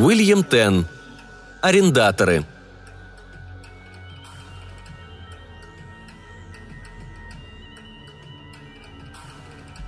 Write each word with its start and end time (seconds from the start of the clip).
Уильям 0.00 0.44
Тен. 0.44 0.86
Арендаторы. 1.60 2.46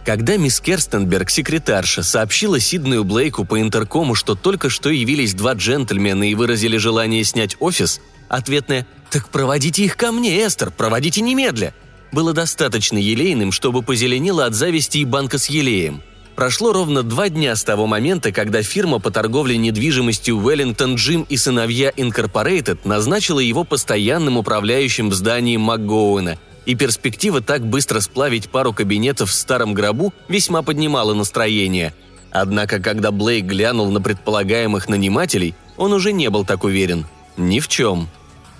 Когда 0.04 0.36
мисс 0.36 0.60
Керстенберг, 0.60 1.30
секретарша, 1.30 2.02
сообщила 2.02 2.60
Сиднею 2.60 3.04
Блейку 3.04 3.46
по 3.46 3.58
интеркому, 3.58 4.14
что 4.14 4.34
только 4.34 4.68
что 4.68 4.90
явились 4.90 5.32
два 5.32 5.54
джентльмена 5.54 6.28
и 6.28 6.34
выразили 6.34 6.76
желание 6.76 7.24
снять 7.24 7.56
офис, 7.58 8.02
ответное 8.28 8.86
«Так 9.10 9.30
проводите 9.30 9.84
их 9.84 9.96
ко 9.96 10.12
мне, 10.12 10.46
Эстер, 10.46 10.70
проводите 10.72 11.22
немедля!» 11.22 11.72
было 12.10 12.34
достаточно 12.34 12.98
елейным, 12.98 13.50
чтобы 13.50 13.82
позеленела 13.82 14.44
от 14.44 14.54
зависти 14.54 14.98
и 14.98 15.06
банка 15.06 15.38
с 15.38 15.46
елеем. 15.46 16.02
Прошло 16.36 16.72
ровно 16.72 17.02
два 17.02 17.28
дня 17.28 17.54
с 17.54 17.62
того 17.62 17.86
момента, 17.86 18.32
когда 18.32 18.62
фирма 18.62 18.98
по 18.98 19.10
торговле 19.10 19.56
недвижимостью 19.58 20.38
Wellington 20.38 20.94
Джим 20.94 21.26
и 21.28 21.36
сыновья 21.36 21.90
Incorporated 21.90 22.78
назначила 22.84 23.40
его 23.40 23.64
постоянным 23.64 24.38
управляющим 24.38 25.10
в 25.10 25.14
здании 25.14 25.56
МакГоуэна– 25.56 26.38
и 26.66 26.74
перспектива 26.74 27.40
так 27.40 27.64
быстро 27.64 28.00
сплавить 28.00 28.48
пару 28.48 28.72
кабинетов 28.72 29.30
в 29.30 29.34
старом 29.34 29.74
гробу 29.74 30.12
весьма 30.28 30.62
поднимала 30.62 31.14
настроение. 31.14 31.92
Однако, 32.30 32.78
когда 32.78 33.10
Блейк 33.10 33.44
глянул 33.44 33.90
на 33.90 34.00
предполагаемых 34.00 34.88
нанимателей, 34.88 35.54
он 35.76 35.92
уже 35.92 36.12
не 36.12 36.30
был 36.30 36.44
так 36.44 36.64
уверен. 36.64 37.06
Ни 37.36 37.60
в 37.60 37.68
чем. 37.68 38.08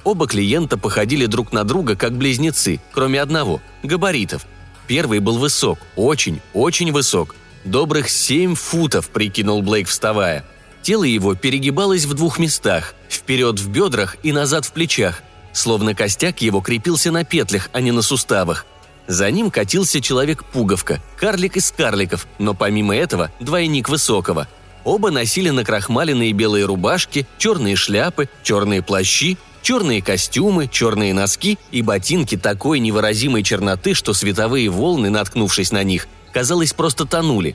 Оба 0.04 0.26
клиента 0.26 0.76
походили 0.76 1.26
друг 1.26 1.52
на 1.52 1.64
друга 1.64 1.94
как 1.96 2.12
близнецы, 2.12 2.80
кроме 2.92 3.20
одного– 3.20 3.62
габаритов. 3.82 4.46
Первый 4.88 5.20
был 5.20 5.38
высок, 5.38 5.78
очень, 5.94 6.40
очень 6.52 6.92
высок. 6.92 7.36
Добрых 7.64 8.08
семь 8.08 8.54
футов, 8.54 9.08
прикинул 9.10 9.62
Блейк, 9.62 9.88
вставая. 9.88 10.44
Тело 10.82 11.04
его 11.04 11.34
перегибалось 11.34 12.04
в 12.04 12.14
двух 12.14 12.38
местах– 12.38 12.94
вперед 13.08 13.60
в 13.60 13.68
бедрах 13.68 14.16
и 14.22 14.32
назад 14.32 14.64
в 14.64 14.72
плечах– 14.72 15.22
Словно 15.52 15.94
костяк 15.94 16.40
его 16.40 16.60
крепился 16.60 17.10
на 17.10 17.24
петлях, 17.24 17.68
а 17.72 17.80
не 17.80 17.92
на 17.92 18.02
суставах. 18.02 18.66
За 19.06 19.30
ним 19.30 19.50
катился 19.50 20.00
человек-пуговка, 20.00 21.02
карлик 21.16 21.56
из 21.56 21.70
карликов, 21.70 22.26
но 22.38 22.54
помимо 22.54 22.96
этого 22.96 23.30
двойник 23.40 23.88
высокого. 23.88 24.48
Оба 24.84 25.10
носили 25.10 25.50
накрахмаленные 25.50 26.32
белые 26.32 26.64
рубашки, 26.64 27.26
черные 27.38 27.76
шляпы, 27.76 28.28
черные 28.42 28.82
плащи, 28.82 29.36
черные 29.60 30.02
костюмы, 30.02 30.68
черные 30.68 31.14
носки 31.14 31.58
и 31.70 31.82
ботинки 31.82 32.36
такой 32.36 32.80
невыразимой 32.80 33.42
черноты, 33.42 33.94
что 33.94 34.14
световые 34.14 34.68
волны, 34.70 35.10
наткнувшись 35.10 35.72
на 35.72 35.82
них, 35.84 36.08
казалось, 36.32 36.72
просто 36.72 37.04
тонули. 37.04 37.54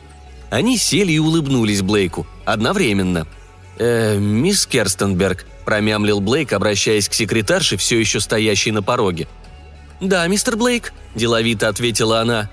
Они 0.50 0.78
сели 0.78 1.11
и 1.11 1.20
улыбнулись 1.20 1.81
Блейку 1.81 2.25
одновременно. 2.45 3.28
«Э, 3.78 4.17
мисс 4.17 4.66
Керстенберг», 4.66 5.45
промямлил 5.67 6.22
Блейк, 6.22 6.53
обращаясь 6.53 7.09
к 7.09 7.14
секретарше, 7.14 7.75
все 7.75 8.00
еще 8.00 8.22
стоящей 8.22 8.72
на 8.72 8.81
пороге. 8.81 9.28
«Да, 10.00 10.25
мистер 10.28 10.55
Блейк»,– 10.55 10.94
деловито 11.16 11.67
ответила 11.67 12.22
она. 12.22 12.50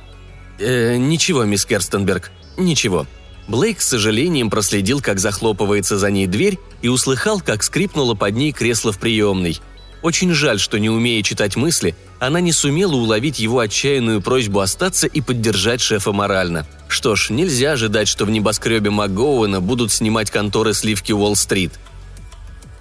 «Э, 0.59 0.97
«Ничего, 0.97 1.45
мисс 1.45 1.65
Керстенберг, 1.65 2.33
ничего». 2.57 3.07
Блейк 3.47 3.81
с 3.81 3.87
сожалением 3.87 4.51
проследил, 4.51 5.01
как 5.01 5.21
захлопывается 5.21 5.97
за 5.97 6.11
ней 6.11 6.27
дверь, 6.27 6.59
и 6.83 6.89
услыхал, 6.89 7.41
как 7.41 7.63
скрипнуло 7.63 8.15
под 8.15 8.35
ней 8.35 8.51
кресло 8.51 8.91
в 8.91 8.99
приемной. 8.99 9.61
Очень 10.05 10.33
жаль, 10.33 10.61
что, 10.61 10.79
не 10.79 10.89
умея 10.89 11.21
читать 11.25 11.57
мысли, 11.57 11.97
она 12.21 12.41
не 12.41 12.53
сумела 12.53 12.95
уловить 12.95 13.41
его 13.41 13.59
отчаянную 13.59 14.21
просьбу 14.21 14.61
остаться 14.61 15.09
и 15.09 15.21
поддержать 15.21 15.81
шефа 15.81 16.13
морально. 16.13 16.65
Что 16.87 17.17
ж, 17.17 17.31
нельзя 17.31 17.73
ожидать, 17.73 18.07
что 18.07 18.25
в 18.25 18.31
небоскребе 18.31 18.91
МакГоуэна 18.91 19.61
будут 19.61 19.91
снимать 19.91 20.31
конторы 20.31 20.75
сливки 20.75 21.11
Уолл-стрит– 21.11 21.73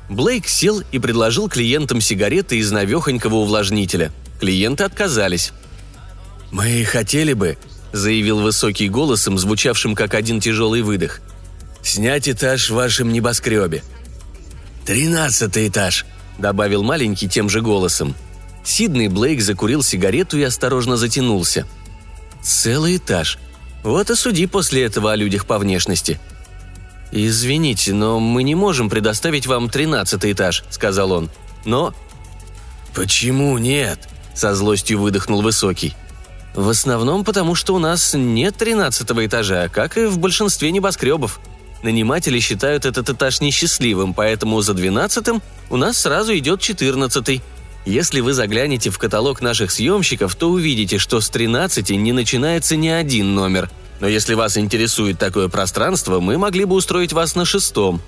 Блейк 0.10 0.48
сел 0.48 0.84
и 0.92 1.00
предложил 1.00 1.50
клиентам 1.50 2.02
сигареты 2.02 2.58
из 2.58 2.72
навехонького 2.72 3.36
увлажнителя. 3.36 4.12
Клиенты 4.40 4.84
отказались. 4.84 5.54
«Мы 6.52 6.84
хотели 6.84 7.34
бы»,— 7.34 7.58
заявил 7.94 8.40
высокий 8.40 8.90
голосом, 8.90 9.40
звучавшим 9.40 9.96
как 9.96 10.14
один 10.14 10.40
тяжелый 10.40 10.82
выдох, 10.82 11.22
«снять 11.82 12.30
этаж 12.30 12.70
в 12.70 12.76
вашем 12.76 13.12
небоскребе». 13.12 13.82
«Тринадцатый 14.86 15.70
этаж»,— 15.70 16.06
добавил 16.38 16.84
маленький 16.84 17.28
тем 17.28 17.50
же 17.50 17.62
голосом. 17.62 18.16
Сидный 18.64 19.08
Блейк 19.08 19.42
закурил 19.42 19.84
сигарету 19.84 20.38
и 20.38 20.44
осторожно 20.44 20.98
затянулся. 20.98 21.68
«Целый 22.42 22.98
этаж. 22.98 23.40
Вот 23.84 24.10
и 24.10 24.16
суди 24.16 24.48
после 24.48 24.84
этого 24.84 25.12
о 25.12 25.16
людях 25.16 25.46
по 25.46 25.58
внешности», 25.58 26.20
«Извините, 27.16 27.94
но 27.94 28.20
мы 28.20 28.42
не 28.42 28.56
можем 28.56 28.90
предоставить 28.90 29.46
вам 29.46 29.70
тринадцатый 29.70 30.32
этаж»,— 30.32 30.64
сказал 30.72 31.12
он. 31.12 31.30
«Но...» 31.64 31.94
«Почему 32.96 33.56
нет?»— 33.60 34.10
со 34.34 34.56
злостью 34.56 35.00
выдохнул 35.00 35.44
Высокий. 35.44 35.94
«В 36.56 36.68
основном 36.70 37.24
потому, 37.24 37.54
что 37.54 37.76
у 37.76 37.80
нас 37.80 38.16
нет 38.16 38.56
тринадцатого 38.56 39.28
этажа, 39.28 39.70
как 39.70 39.96
и 40.00 40.06
в 40.06 40.18
большинстве 40.18 40.72
небоскребов. 40.72 41.40
Наниматели 41.84 42.40
считают 42.40 42.86
этот 42.86 43.10
этаж 43.10 43.42
несчастливым, 43.42 44.14
поэтому 44.14 44.62
за 44.62 44.74
двенадцатым 44.74 45.42
у 45.70 45.78
нас 45.78 45.98
сразу 45.98 46.36
идет 46.38 46.62
четырнадцатый. 46.62 47.42
Если 47.86 48.22
вы 48.22 48.34
заглянете 48.34 48.90
в 48.90 48.98
каталог 48.98 49.42
наших 49.42 49.70
съемщиков, 49.70 50.34
то 50.36 50.50
увидите, 50.50 50.98
что 50.98 51.22
с 51.22 51.30
тринадцати 51.30 51.94
не 51.94 52.14
начинается 52.14 52.76
ни 52.76 52.88
один 52.88 53.36
номер— 53.36 53.70
но 54.04 54.10
если 54.10 54.34
вас 54.34 54.58
интересует 54.58 55.18
такое 55.18 55.48
пространство, 55.48 56.20
мы 56.20 56.38
могли 56.38 56.66
бы 56.66 56.76
устроить 56.76 57.14
вас 57.14 57.36
на 57.36 57.46
шестом». 57.46 58.02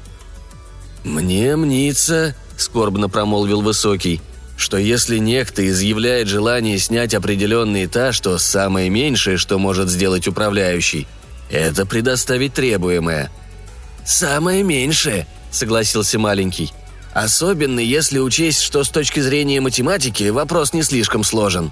«Мне 1.06 1.56
мнится»,— 1.56 2.36
скорбно 2.58 3.08
промолвил 3.08 3.62
Высокий, 3.62 4.20
«что 4.58 4.76
если 4.78 5.20
некто 5.20 5.66
изъявляет 5.66 6.28
желание 6.28 6.80
снять 6.80 7.14
определенный 7.14 7.86
этаж, 7.86 8.20
то 8.20 8.38
самое 8.38 8.90
меньшее, 8.90 9.38
что 9.38 9.58
может 9.58 9.88
сделать 9.88 10.28
управляющий, 10.28 11.08
это 11.50 11.86
предоставить 11.86 12.54
требуемое». 12.54 13.32
«Самое 14.06 14.64
меньшее»,— 14.64 15.28
согласился 15.52 16.20
маленький. 16.20 16.72
«Особенно 17.14 17.80
если 17.80 18.20
учесть, 18.20 18.62
что 18.62 18.84
с 18.84 18.90
точки 18.90 19.20
зрения 19.20 19.62
математики 19.62 20.30
вопрос 20.30 20.74
не 20.74 20.84
слишком 20.84 21.24
сложен». 21.24 21.72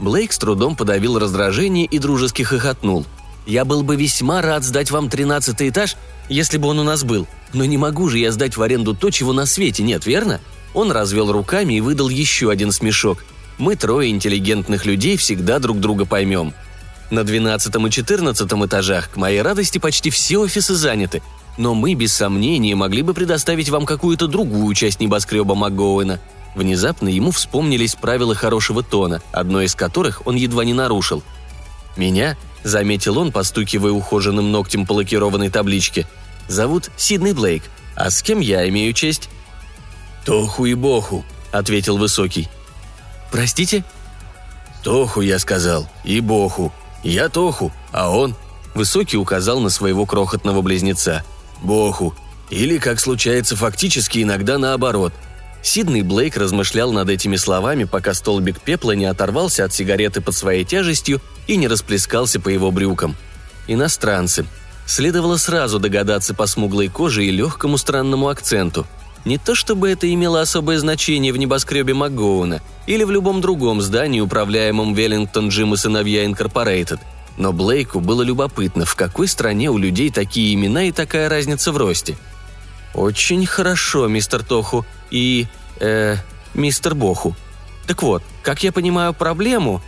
Блейк 0.00 0.32
с 0.32 0.38
трудом 0.38 0.74
подавил 0.74 1.18
раздражение 1.18 1.86
и 1.86 1.98
дружески 1.98 2.42
хохотнул— 2.42 3.06
я 3.46 3.64
был 3.64 3.82
бы 3.82 3.96
весьма 3.96 4.40
рад 4.40 4.62
сдать 4.64 4.90
вам 4.90 5.08
тринадцатый 5.08 5.68
этаж, 5.68 5.96
если 6.28 6.58
бы 6.58 6.68
он 6.68 6.78
у 6.78 6.84
нас 6.84 7.02
был. 7.02 7.26
Но 7.52 7.64
не 7.64 7.76
могу 7.76 8.08
же 8.08 8.18
я 8.18 8.30
сдать 8.30 8.56
в 8.56 8.62
аренду 8.62 8.94
то, 8.94 9.10
чего 9.10 9.32
на 9.32 9.46
свете 9.46 9.82
нет, 9.82 10.06
верно?» 10.06 10.40
Он 10.74 10.90
развел 10.90 11.30
руками 11.30 11.74
и 11.74 11.80
выдал 11.80 12.08
еще 12.08 12.50
один 12.50 12.72
смешок. 12.72 13.24
«Мы 13.58 13.76
трое 13.76 14.10
интеллигентных 14.10 14.86
людей 14.86 15.16
всегда 15.16 15.58
друг 15.58 15.80
друга 15.80 16.06
поймем». 16.06 16.54
На 17.10 17.24
двенадцатом 17.24 17.86
и 17.86 17.90
четырнадцатом 17.90 18.64
этажах, 18.64 19.10
к 19.10 19.16
моей 19.16 19.42
радости, 19.42 19.76
почти 19.76 20.08
все 20.08 20.38
офисы 20.38 20.74
заняты. 20.74 21.20
Но 21.56 21.74
мы, 21.74 21.94
без 21.94 22.14
сомнения, 22.14 22.74
могли 22.74 23.02
бы 23.02 23.14
предоставить 23.14 23.68
вам 23.68 23.86
какую-то 23.86 24.26
другую 24.26 24.74
часть 24.74 25.00
небоскреба 25.00 25.54
МакГоуэна. 25.54 26.20
Внезапно 26.54 27.08
ему 27.08 27.30
вспомнились 27.30 27.94
правила 27.94 28.34
хорошего 28.34 28.82
тона, 28.82 29.22
одно 29.32 29.62
из 29.62 29.74
которых 29.74 30.26
он 30.26 30.36
едва 30.36 30.64
не 30.64 30.74
нарушил. 30.74 31.22
Меня– 31.96 32.36
заметил 32.64 33.18
он, 33.18 33.32
постукивая 33.32 33.92
ухоженным 33.92 34.52
ногтем 34.52 34.86
по 34.86 34.92
лакированной 34.92 35.50
табличке. 35.50 36.06
«Зовут 36.48 36.90
Сиднey 36.96 37.34
Блейк. 37.34 37.64
А 37.94 38.10
с 38.10 38.22
кем 38.22 38.40
я 38.40 38.68
имею 38.68 38.92
честь?» 38.92 39.28
«Тоху 40.24 40.66
и 40.66 40.74
Боху»,— 40.74 41.24
ответил 41.52 41.98
Высокий. 41.98 42.48
«Простите?» 43.30 43.84
«Тоху, 44.82 45.20
я 45.20 45.38
сказал, 45.38 45.88
и 46.04 46.20
Боху. 46.20 46.72
Я 47.02 47.28
Тоху, 47.28 47.72
а 47.92 48.10
он...» 48.10 48.34
Высокий 48.74 49.18
указал 49.18 49.60
на 49.60 49.68
своего 49.68 50.06
крохотного 50.06 50.62
близнеца. 50.62 51.24
«Боху. 51.62 52.14
Или, 52.50 52.78
как 52.78 53.00
случается 53.00 53.56
фактически, 53.56 54.22
иногда 54.22 54.58
наоборот. 54.58 55.12
Сидный 55.62 56.02
Блейк 56.02 56.36
размышлял 56.36 56.92
над 56.92 57.08
этими 57.08 57.36
словами, 57.36 57.84
пока 57.84 58.14
столбик 58.14 58.60
пепла 58.60 58.92
не 58.92 59.04
оторвался 59.04 59.64
от 59.64 59.72
сигареты 59.72 60.20
под 60.20 60.34
своей 60.34 60.64
тяжестью 60.64 61.20
и 61.46 61.56
не 61.56 61.68
расплескался 61.68 62.40
по 62.40 62.48
его 62.48 62.70
брюкам. 62.72 63.16
Иностранцы. 63.68 64.44
Следовало 64.86 65.36
сразу 65.36 65.78
догадаться 65.78 66.34
по 66.34 66.46
смуглой 66.46 66.88
коже 66.88 67.24
и 67.24 67.30
легкому 67.30 67.78
странному 67.78 68.28
акценту. 68.28 68.86
Не 69.24 69.38
то 69.38 69.54
чтобы 69.54 69.88
это 69.88 70.12
имело 70.12 70.40
особое 70.40 70.80
значение 70.80 71.32
в 71.32 71.36
небоскребе 71.36 71.94
МакГоуна 71.94 72.60
или 72.88 73.04
в 73.04 73.12
любом 73.12 73.40
другом 73.40 73.80
здании, 73.80 74.20
управляемом 74.20 74.94
Веллингтон 74.94 75.48
Джим 75.48 75.74
и 75.74 75.76
сыновья 75.76 76.26
Инкорпорейтед, 76.26 76.98
но 77.36 77.52
Блейку 77.52 78.00
было 78.00 78.22
любопытно, 78.22 78.84
в 78.84 78.94
какой 78.94 79.28
стране 79.28 79.70
у 79.70 79.78
людей 79.78 80.10
такие 80.10 80.54
имена 80.54 80.84
и 80.84 80.92
такая 80.92 81.28
разница 81.28 81.72
в 81.72 81.76
росте. 81.76 82.16
«Очень 82.94 83.46
хорошо, 83.46 84.06
мистер 84.08 84.42
Тоху 84.42 84.84
и... 85.10 85.46
э... 85.80 86.16
мистер 86.54 86.94
Боху. 86.94 87.34
Так 87.86 88.02
вот, 88.02 88.22
как 88.42 88.62
я 88.62 88.72
понимаю 88.72 89.14
проблему, 89.14 89.82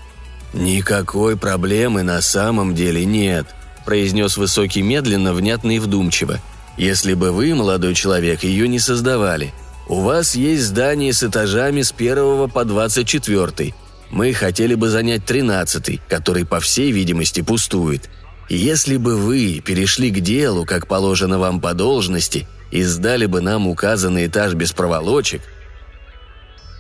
«Никакой 0.55 1.37
проблемы 1.37 2.02
на 2.02 2.23
самом 2.23 2.75
деле 2.75 3.05
нет»,– 3.05 3.47
произнес 3.85 4.37
Высокий 4.37 4.82
медленно, 4.82 5.35
внятно 5.35 5.76
и 5.76 5.81
вдумчиво. 5.81 6.40
Если 6.76 7.14
бы 7.14 7.32
вы, 7.32 7.55
молодой 7.55 7.94
человек, 7.94 8.43
ее 8.44 8.69
не 8.69 8.79
создавали. 8.79 9.52
У 9.88 10.00
вас 10.00 10.35
есть 10.35 10.62
здание 10.62 11.12
с 11.12 11.23
этажами 11.23 11.82
с 11.82 11.93
первого 11.93 12.47
по 12.47 12.64
двадцать 12.64 13.06
четвертый. 13.06 13.75
Мы 14.14 14.32
хотели 14.32 14.76
бы 14.76 14.90
занять 14.90 15.26
тринадцатый, 15.26 16.00
который, 16.08 16.46
по 16.46 16.61
всей 16.61 16.93
видимости, 16.93 17.40
пустует. 17.40 18.08
Если 18.49 18.96
бы 18.96 19.16
вы 19.16 19.61
перешли 19.61 20.12
к 20.12 20.20
делу, 20.20 20.64
как 20.64 20.87
положено 20.87 21.40
вам 21.40 21.61
по 21.61 21.75
должности, 21.75 22.46
и 22.70 22.84
сдали 22.84 23.26
бы 23.26 23.40
нам 23.40 23.66
указанный 23.66 24.26
этаж 24.26 24.55
без 24.55 24.72
проволочек, 24.72 25.43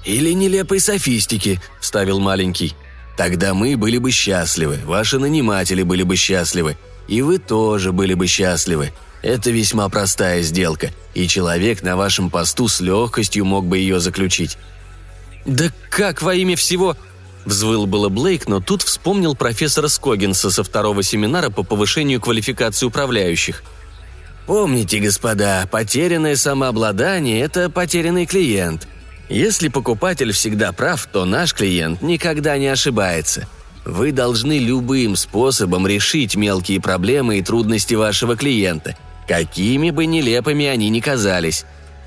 «Или 0.04 0.30
нелепой 0.30 0.78
софистики»,– 0.78 1.60
вставил 1.80 2.20
маленький. 2.20 2.76
«Тогда 3.16 3.52
мы 3.52 3.76
были 3.76 3.98
бы 3.98 4.12
счастливы, 4.12 4.78
ваши 4.84 5.18
наниматели 5.18 5.82
были 5.82 6.04
бы 6.04 6.14
счастливы, 6.14 6.76
и 7.08 7.20
вы 7.20 7.38
тоже 7.38 7.90
были 7.90 8.14
бы 8.14 8.28
счастливы. 8.28 8.92
Это 9.22 9.50
весьма 9.50 9.88
простая 9.88 10.42
сделка, 10.42 10.92
и 11.14 11.26
человек 11.26 11.82
на 11.82 11.96
вашем 11.96 12.30
посту 12.30 12.68
с 12.68 12.80
легкостью 12.80 13.44
мог 13.44 13.66
бы 13.66 13.78
ее 13.78 13.98
заключить». 13.98 14.56
«Да 15.44 15.64
как 15.90 16.22
во 16.22 16.32
имя 16.32 16.54
всего...» 16.54 16.96
Взвыл 17.44 17.86
было 17.86 18.08
Блейк, 18.08 18.48
но 18.48 18.60
тут 18.60 18.82
вспомнил 18.82 19.34
профессора 19.34 19.88
Скогинса 19.88 20.50
со 20.50 20.64
второго 20.64 21.02
семинара 21.02 21.50
по 21.50 21.62
повышению 21.62 22.20
квалификации 22.20 22.86
управляющих. 22.86 23.62
«Помните, 24.46 24.98
господа, 24.98 25.66
потерянное 25.70 26.36
самообладание– 26.36 27.40
это 27.42 27.70
потерянный 27.70 28.26
клиент. 28.26 28.86
Если 29.28 29.68
покупатель 29.68 30.32
всегда 30.32 30.72
прав, 30.72 31.06
то 31.06 31.24
наш 31.24 31.54
клиент 31.54 32.02
никогда 32.02 32.58
не 32.58 32.66
ошибается. 32.68 33.48
Вы 33.84 34.12
должны 34.12 34.58
любым 34.58 35.16
способом 35.16 35.86
решить 35.86 36.36
мелкие 36.36 36.80
проблемы 36.80 37.38
и 37.38 37.42
трудности 37.42 37.94
вашего 37.94 38.36
клиента, 38.36 38.96
какими 39.26 39.90
бы 39.90 40.06
нелепыми 40.06 40.66
они 40.66 40.88
ни 40.90 41.00
казались. 41.00 41.64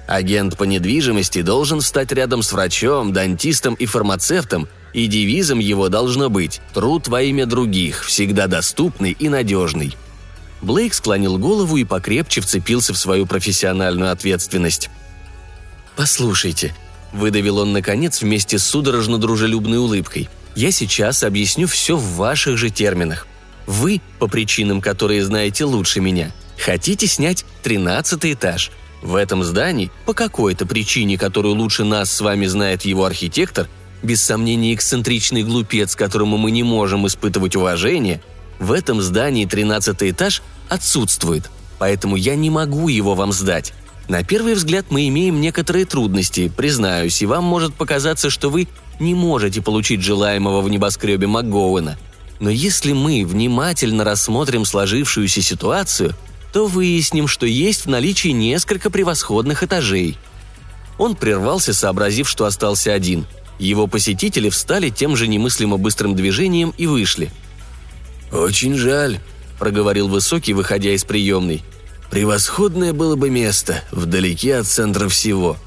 Агент 0.07 0.55
по 0.57 0.63
недвижимости 0.63 1.41
должен 1.41 1.81
стать 1.81 2.13
рядом 2.13 2.41
с 2.41 2.53
врачом, 2.53 3.11
дантистом 3.11 3.73
и 3.73 3.85
фармацевтом, 3.85 4.69
и 4.93 5.05
девизом 5.05 5.59
его 5.59 5.89
должно 5.89 6.29
быть 6.29 6.61
«Труд 6.73 7.09
во 7.09 7.21
имя 7.21 7.45
других, 7.45 8.05
всегда 8.05 8.47
доступный 8.47 9.11
и 9.11 9.27
надежный». 9.27 9.95
Блейк 10.61 10.93
склонил 10.93 11.37
голову 11.37 11.77
и 11.77 11.83
покрепче 11.83 12.41
вцепился 12.41 12.93
в 12.93 12.97
свою 12.97 13.25
профессиональную 13.25 14.11
ответственность. 14.11 14.89
«Послушайте»,– 15.97 16.73
выдавил 17.13 17.59
он 17.59 17.73
наконец 17.73 18.21
вместе 18.21 18.57
с 18.57 18.63
судорожно-дружелюбной 18.63 19.77
улыбкой. 19.77 20.29
«Я 20.55 20.71
сейчас 20.71 21.21
объясню 21.21 21.67
все 21.67 21.97
в 21.97 22.15
ваших 22.15 22.57
же 22.57 22.69
терминах. 22.69 23.27
Вы, 23.67 24.01
по 24.19 24.27
причинам, 24.27 24.81
которые 24.81 25.23
знаете 25.23 25.65
лучше 25.65 25.99
меня, 25.99 26.31
хотите 26.57 27.07
снять 27.07 27.45
тринадцатый 27.61 28.33
этаж. 28.33 28.71
В 29.01 29.15
этом 29.15 29.43
здании, 29.43 29.91
по 30.05 30.13
какой-то 30.13 30.65
причине, 30.65 31.17
которую 31.17 31.55
лучше 31.55 31.83
нас 31.83 32.11
с 32.11 32.21
вами 32.21 32.45
знает 32.45 32.83
его 32.83 33.05
архитектор, 33.05 33.67
без 34.03 34.21
сомнения 34.21 34.73
эксцентричный 34.73 35.43
глупец, 35.43 35.95
которому 35.95 36.37
мы 36.37 36.51
не 36.51 36.63
можем 36.63 37.07
испытывать 37.07 37.55
уважение, 37.55 38.21
в 38.59 38.71
этом 38.71 39.01
здании 39.01 39.45
тринадцатый 39.45 40.11
этаж 40.11 40.41
отсутствует, 40.69 41.49
поэтому 41.79 42.15
я 42.15 42.35
не 42.35 42.49
могу 42.49 42.87
его 42.87 43.13
вам 43.15 43.31
сдать. 43.31 43.73
На 44.07 44.23
первый 44.23 44.53
взгляд 44.53 44.85
мы 44.89 45.07
имеем 45.09 45.41
некоторые 45.41 45.85
трудности, 45.85 46.51
признаюсь, 46.55 47.21
и 47.21 47.25
вам 47.25 47.43
может 47.43 47.73
показаться, 47.73 48.29
что 48.29 48.49
вы 48.49 48.67
не 48.99 49.13
можете 49.13 49.61
получить 49.61 50.01
желаемого 50.01 50.61
в 50.61 50.69
небоскребе 50.69 51.27
МакГоуэна. 51.27 51.97
Но 52.39 52.49
если 52.49 52.93
мы 52.93 53.25
внимательно 53.25 54.03
рассмотрим 54.03 54.63
сложившуюся 54.63 55.41
ситуацию, 55.41 56.15
то 56.53 56.67
выясним, 56.67 57.27
что 57.27 57.45
есть 57.45 57.85
в 57.85 57.89
наличии 57.89 58.29
несколько 58.29 58.89
превосходных 58.89 59.63
этажей. 59.63 60.17
Он 60.97 61.15
прервался, 61.15 61.73
сообразив, 61.73 62.29
что 62.29 62.45
остался 62.45 62.93
один. 62.93 63.27
Его 63.59 63.87
посетители 63.87 64.49
встали 64.49 64.89
тем 64.89 65.15
же 65.15 65.27
немыслимо 65.27 65.77
быстрым 65.77 66.15
движением 66.15 66.73
и 66.77 66.87
вышли. 66.87 67.31
«Очень 68.31 68.75
жаль»,– 68.75 69.19
проговорил 69.59 70.07
Высокий, 70.07 70.53
выходя 70.53 70.91
из 70.91 71.03
приемной– 71.03 71.63
Превосходное 72.09 72.93
было 72.93 73.15
бы 73.15 73.29
место, 73.29 73.83
вдалеке 73.91 74.57
от 74.57 74.67
центра 74.67 75.09
всего. 75.09 75.57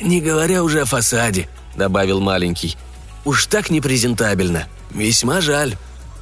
«Не 0.00 0.20
говоря 0.20 0.62
уже 0.62 0.82
о 0.82 0.84
фасаде»,— 0.84 1.48
добавил 1.76 2.20
маленький. 2.20 2.76
«Уж 3.24 3.46
так 3.46 3.70
непрезентабельно. 3.70 4.68
Весьма 4.90 5.40
жаль». 5.40 5.76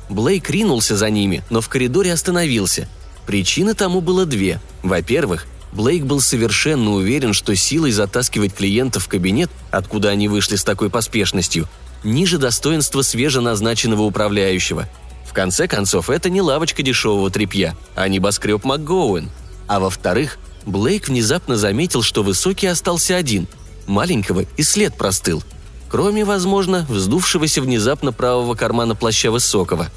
Блейк 0.09 0.49
ринулся 0.51 0.97
за 0.97 1.11
ними, 1.11 1.43
но 1.51 1.61
в 1.61 1.69
коридоре 1.69 2.13
остановился. 2.13 2.89
Причины 3.27 3.75
тому 3.75 4.01
было 4.01 4.25
две. 4.25 4.61
Во-первых, 4.83 5.47
Блейк 5.73 6.05
был 6.05 6.21
совершенно 6.21 6.93
уверен, 6.93 7.33
что 7.33 7.55
силой 7.55 7.91
затаскивать 7.91 8.55
клиентов 8.55 9.05
в 9.05 9.09
кабинет, 9.09 9.51
откуда 9.71 10.11
они 10.11 10.29
вышли 10.29 10.57
с 10.57 10.65
такой 10.65 10.91
поспешностью, 10.91 11.69
ниже 12.05 12.39
достоинства 12.39 13.03
свеженазначенного 13.03 14.03
управляющего– 14.03 14.89
конце 15.37 15.69
концов, 15.69 16.09
это 16.09 16.31
не 16.31 16.41
лавочка 16.41 16.83
дешевого 16.83 17.31
тряпья, 17.31 17.77
а 17.95 18.09
небоскреб 18.09 18.65
МакГоуэн. 18.65 19.29
А 19.69 19.81
во-вторых, 19.81 20.39
Блейк 20.65 21.09
внезапно 21.09 21.59
заметил, 21.59 22.03
что 22.03 22.23
Высокий 22.23 22.67
остался 22.67 23.17
один. 23.17 23.47
Маленького 23.87 24.47
и 24.57 24.63
след 24.63 24.97
простыл. 24.97 25.45
Кроме, 25.91 26.25
возможно, 26.25 26.87
вздувшегося 26.89 27.61
внезапно 27.61 28.13
правого 28.13 28.55
кармана 28.55 28.95
плаща 28.95 29.31
Высокого. 29.31 29.89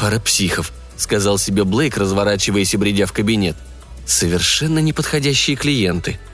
«Пара 0.00 0.18
психов»,— 0.18 0.72
сказал 0.96 1.38
себе 1.38 1.64
Блейк, 1.64 1.96
разворачиваясь 1.96 2.74
и 2.74 2.76
бредя 2.76 3.06
в 3.06 3.12
кабинет. 3.12 3.56
«Совершенно 4.06 4.78
неподходящие 4.80 5.56
клиенты»,— 5.56 6.18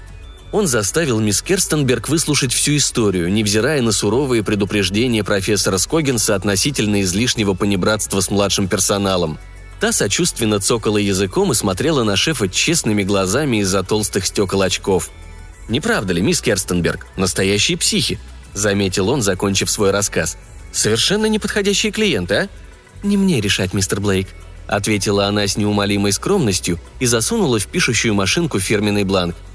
он 0.53 0.67
заставил 0.67 1.21
мисс 1.21 1.43
Керстенберг 1.43 2.09
выслушать 2.09 2.53
всю 2.53 2.77
историю, 2.77 3.33
невзирая 3.33 3.83
на 3.83 3.93
суровые 3.93 4.43
предупреждения 4.43 5.23
профессора 5.23 5.79
Скогинса 5.79 6.35
относительно 6.35 7.03
излишнего 7.03 7.55
понебратства 7.55 8.21
с 8.21 8.31
младшим 8.31 8.67
персоналом. 8.67 9.39
Та 9.79 9.93
сочувственно 9.93 10.59
цокала 10.59 10.99
языком 10.99 11.53
и 11.53 11.55
смотрела 11.55 12.03
на 12.03 12.17
шефа 12.17 12.49
честными 12.49 13.05
глазами 13.05 13.59
из-за 13.59 13.83
толстых 13.85 14.27
стекол 14.27 14.63
очков. 14.63 15.11
«Не 15.69 15.81
правда 15.81 16.13
ли, 16.13 16.21
мисс 16.21 16.41
Керстенберг? 16.41 17.07
Настоящие 17.17 17.79
психи!»– 17.79 18.19
заметил 18.55 19.09
он, 19.09 19.23
закончив 19.23 19.71
свой 19.71 19.93
рассказ. 19.93 20.37
«Совершенно 20.73 21.27
неподходящие 21.27 21.93
клиенты, 21.93 22.35
а?» 22.35 22.49
«Не 23.05 23.17
мне 23.17 23.41
решать, 23.41 23.73
мистер 23.73 24.01
Блейк»,– 24.01 24.29
ответила 24.77 25.27
она 25.27 25.47
с 25.47 25.57
неумолимой 25.57 26.13
скромностью 26.13 26.79
и 26.99 27.07
засунула 27.07 27.59
в 27.59 27.67
пишущую 27.67 28.15
машинку 28.15 28.59
фирменный 28.59 29.05
бланк– 29.05 29.37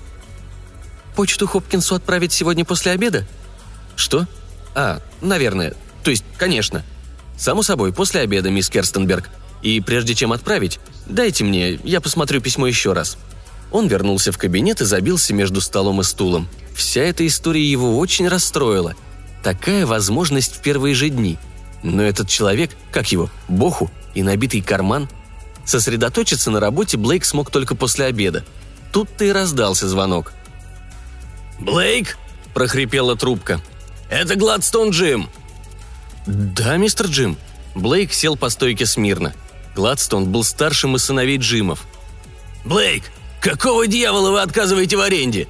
Почту 1.16 1.48
Хопкинсу 1.48 1.96
отправить 1.96 2.34
сегодня 2.34 2.66
после 2.66 2.92
обеда?» 2.92 3.26
«Что? 3.96 4.28
А, 4.76 5.00
наверное. 5.22 5.74
То 6.04 6.12
есть, 6.12 6.26
конечно. 6.38 6.84
Само 7.38 7.64
собой, 7.64 7.94
после 7.94 8.22
обеда, 8.22 8.50
мисс 8.50 8.70
Керстенберг. 8.70 9.30
И 9.62 9.80
прежде 9.80 10.14
чем 10.14 10.34
отправить, 10.34 10.80
дайте 11.06 11.44
мне, 11.44 11.80
я 11.84 12.02
посмотрю 12.02 12.42
письмо 12.42 12.68
еще 12.68 12.94
раз». 12.94 13.18
Он 13.72 13.88
вернулся 13.88 14.32
в 14.32 14.38
кабинет 14.38 14.82
и 14.82 14.86
забился 14.86 15.34
между 15.34 15.60
столом 15.60 16.02
и 16.02 16.04
стулом. 16.04 16.48
Вся 16.76 17.02
эта 17.02 17.26
история 17.26 17.64
его 17.64 17.98
очень 17.98 18.28
расстроила. 18.28 18.94
Такая 19.44 19.86
возможность 19.86 20.56
в 20.56 20.62
первые 20.62 20.96
же 20.96 21.10
дни. 21.10 21.38
Но 21.82 22.04
этот 22.04 22.30
человек, 22.30 22.72
как 22.92 23.12
его, 23.12 23.30
боху 23.48 23.90
и 24.16 24.24
набитый 24.24 24.62
карман. 24.62 25.08
Сосредоточиться 25.66 26.50
на 26.50 26.60
работе 26.60 26.98
Блейк 26.98 27.26
смог 27.26 27.52
только 27.52 27.76
после 27.76 28.06
обеда. 28.06 28.44
Тут-то 28.92 29.26
и 29.26 29.32
раздался 29.32 29.88
звонок– 29.88 30.34
«Блейк?»– 31.60 32.18
прохрипела 32.54 33.16
трубка. 33.16 33.62
«Это 34.10 34.36
Гладстон 34.36 34.90
Джим!» 34.90 35.30
«Да, 36.26 36.78
мистер 36.78 37.08
Джим». 37.08 37.38
Блейк 37.76 38.14
сел 38.14 38.38
по 38.38 38.50
стойке 38.50 38.86
смирно. 38.86 39.34
Гладстон 39.76 40.32
был 40.32 40.44
старшим 40.44 40.96
из 40.96 41.06
сыновей 41.06 41.38
Джимов. 41.38 41.86
«Блейк, 42.64 43.04
какого 43.42 43.88
дьявола 43.88 44.32
вы 44.32 44.42
отказываете 44.42 44.98
в 44.98 45.02
аренде?» 45.02 45.48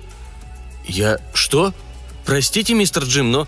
«Я... 0.85 1.19
что? 1.33 1.73
Простите, 2.25 2.73
мистер 2.73 3.03
Джим, 3.03 3.31
но...» 3.31 3.47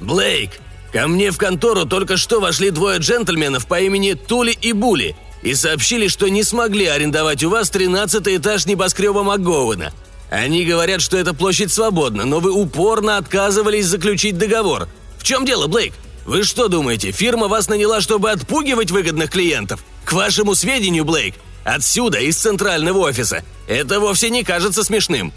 «Блейк, 0.00 0.52
ко 0.92 1.08
мне 1.08 1.30
в 1.30 1.38
контору 1.38 1.84
только 1.84 2.16
что 2.16 2.40
вошли 2.40 2.70
двое 2.70 2.98
джентльменов 2.98 3.66
по 3.66 3.80
имени 3.80 4.14
Тули 4.14 4.52
и 4.52 4.72
Були 4.72 5.16
и 5.42 5.54
сообщили, 5.54 6.08
что 6.08 6.28
не 6.28 6.42
смогли 6.42 6.86
арендовать 6.86 7.44
у 7.44 7.50
вас 7.50 7.70
тринадцатый 7.70 8.36
этаж 8.36 8.66
небоскреба 8.66 9.22
МакГоуэна– 9.22 9.92
они 10.30 10.64
говорят, 10.64 11.00
что 11.00 11.16
эта 11.16 11.32
площадь 11.32 11.72
свободна, 11.72 12.24
но 12.24 12.40
вы 12.40 12.52
упорно 12.52 13.16
отказывались 13.16 13.86
заключить 13.86 14.36
договор. 14.36 14.88
В 15.18 15.24
чем 15.24 15.44
дело, 15.44 15.66
Блейк? 15.66 15.94
Вы 16.26 16.44
что 16.44 16.68
думаете, 16.68 17.10
фирма 17.10 17.48
вас 17.48 17.68
наняла, 17.68 18.02
чтобы 18.02 18.30
отпугивать 18.30 18.90
выгодных 18.90 19.30
клиентов? 19.30 19.82
К 20.04 20.12
вашему 20.12 20.54
сведению, 20.54 21.06
Блейк, 21.06 21.34
отсюда, 21.64 22.18
из 22.18 22.36
центрального 22.36 22.98
офиса, 22.98 23.42
это 23.66 24.00
вовсе 24.00 24.28
не 24.28 24.44
кажется 24.44 24.84
смешным. 24.84 25.32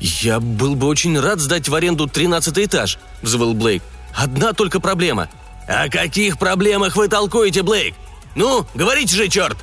«Я 0.00 0.40
был 0.40 0.74
бы 0.74 0.86
очень 0.86 1.18
рад 1.18 1.40
сдать 1.40 1.68
в 1.68 1.74
аренду 1.74 2.06
тринадцатый 2.06 2.66
этаж»,– 2.66 2.98
взвыл 3.22 3.54
Блейк. 3.54 3.82
«Одна 4.14 4.52
только 4.52 4.80
проблема». 4.80 5.28
«О 5.66 5.88
каких 5.88 6.38
проблемах 6.38 6.94
вы 6.94 7.08
толкуете, 7.08 7.62
Блейк? 7.62 7.94
Ну, 8.34 8.66
говорите 8.74 9.16
же, 9.16 9.28
черт!» 9.28 9.56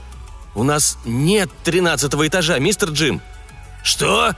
У 0.53 0.63
нас 0.63 0.97
нет 1.05 1.49
тринадцатого 1.63 2.27
этажа, 2.27 2.59
мистер 2.59 2.89
Джим!» 2.89 3.21
«Что?» 3.83 4.35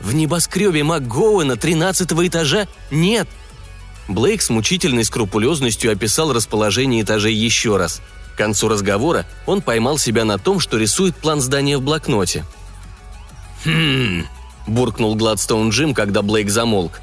«В 0.00 0.14
небоскребе 0.14 0.82
МакГоуэна 0.82 1.56
тринадцатого 1.56 2.26
этажа 2.26 2.66
нет!» 2.90 3.28
Блейк 4.08 4.42
с 4.42 4.50
мучительной 4.50 5.04
скрупулезностью 5.04 5.92
описал 5.92 6.32
расположение 6.32 7.02
этажей 7.02 7.34
еще 7.34 7.76
раз. 7.76 8.00
К 8.34 8.38
концу 8.38 8.68
разговора 8.68 9.26
он 9.46 9.62
поймал 9.62 9.98
себя 9.98 10.24
на 10.24 10.38
том, 10.38 10.58
что 10.58 10.76
рисует 10.76 11.14
план 11.16 11.40
здания 11.40 11.78
в 11.78 11.82
блокноте. 11.82 12.44
«Хм...»– 13.64 14.26
буркнул 14.66 15.14
Гладстоун 15.14 15.70
Джим, 15.70 15.94
когда 15.94 16.22
Блейк 16.22 16.50
замолк. 16.50 17.00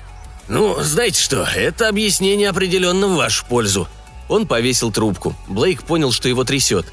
«Ну, 0.50 0.82
знаете 0.82 1.22
что, 1.22 1.44
это 1.44 1.88
объяснение 1.88 2.50
определенно 2.50 3.08
в 3.08 3.16
вашу 3.16 3.46
пользу». 3.46 3.88
Он 4.28 4.48
повесил 4.48 4.92
трубку. 4.92 5.36
Блейк 5.48 5.84
понял, 5.84 6.12
что 6.12 6.28
его 6.28 6.44
трясет. 6.44 6.88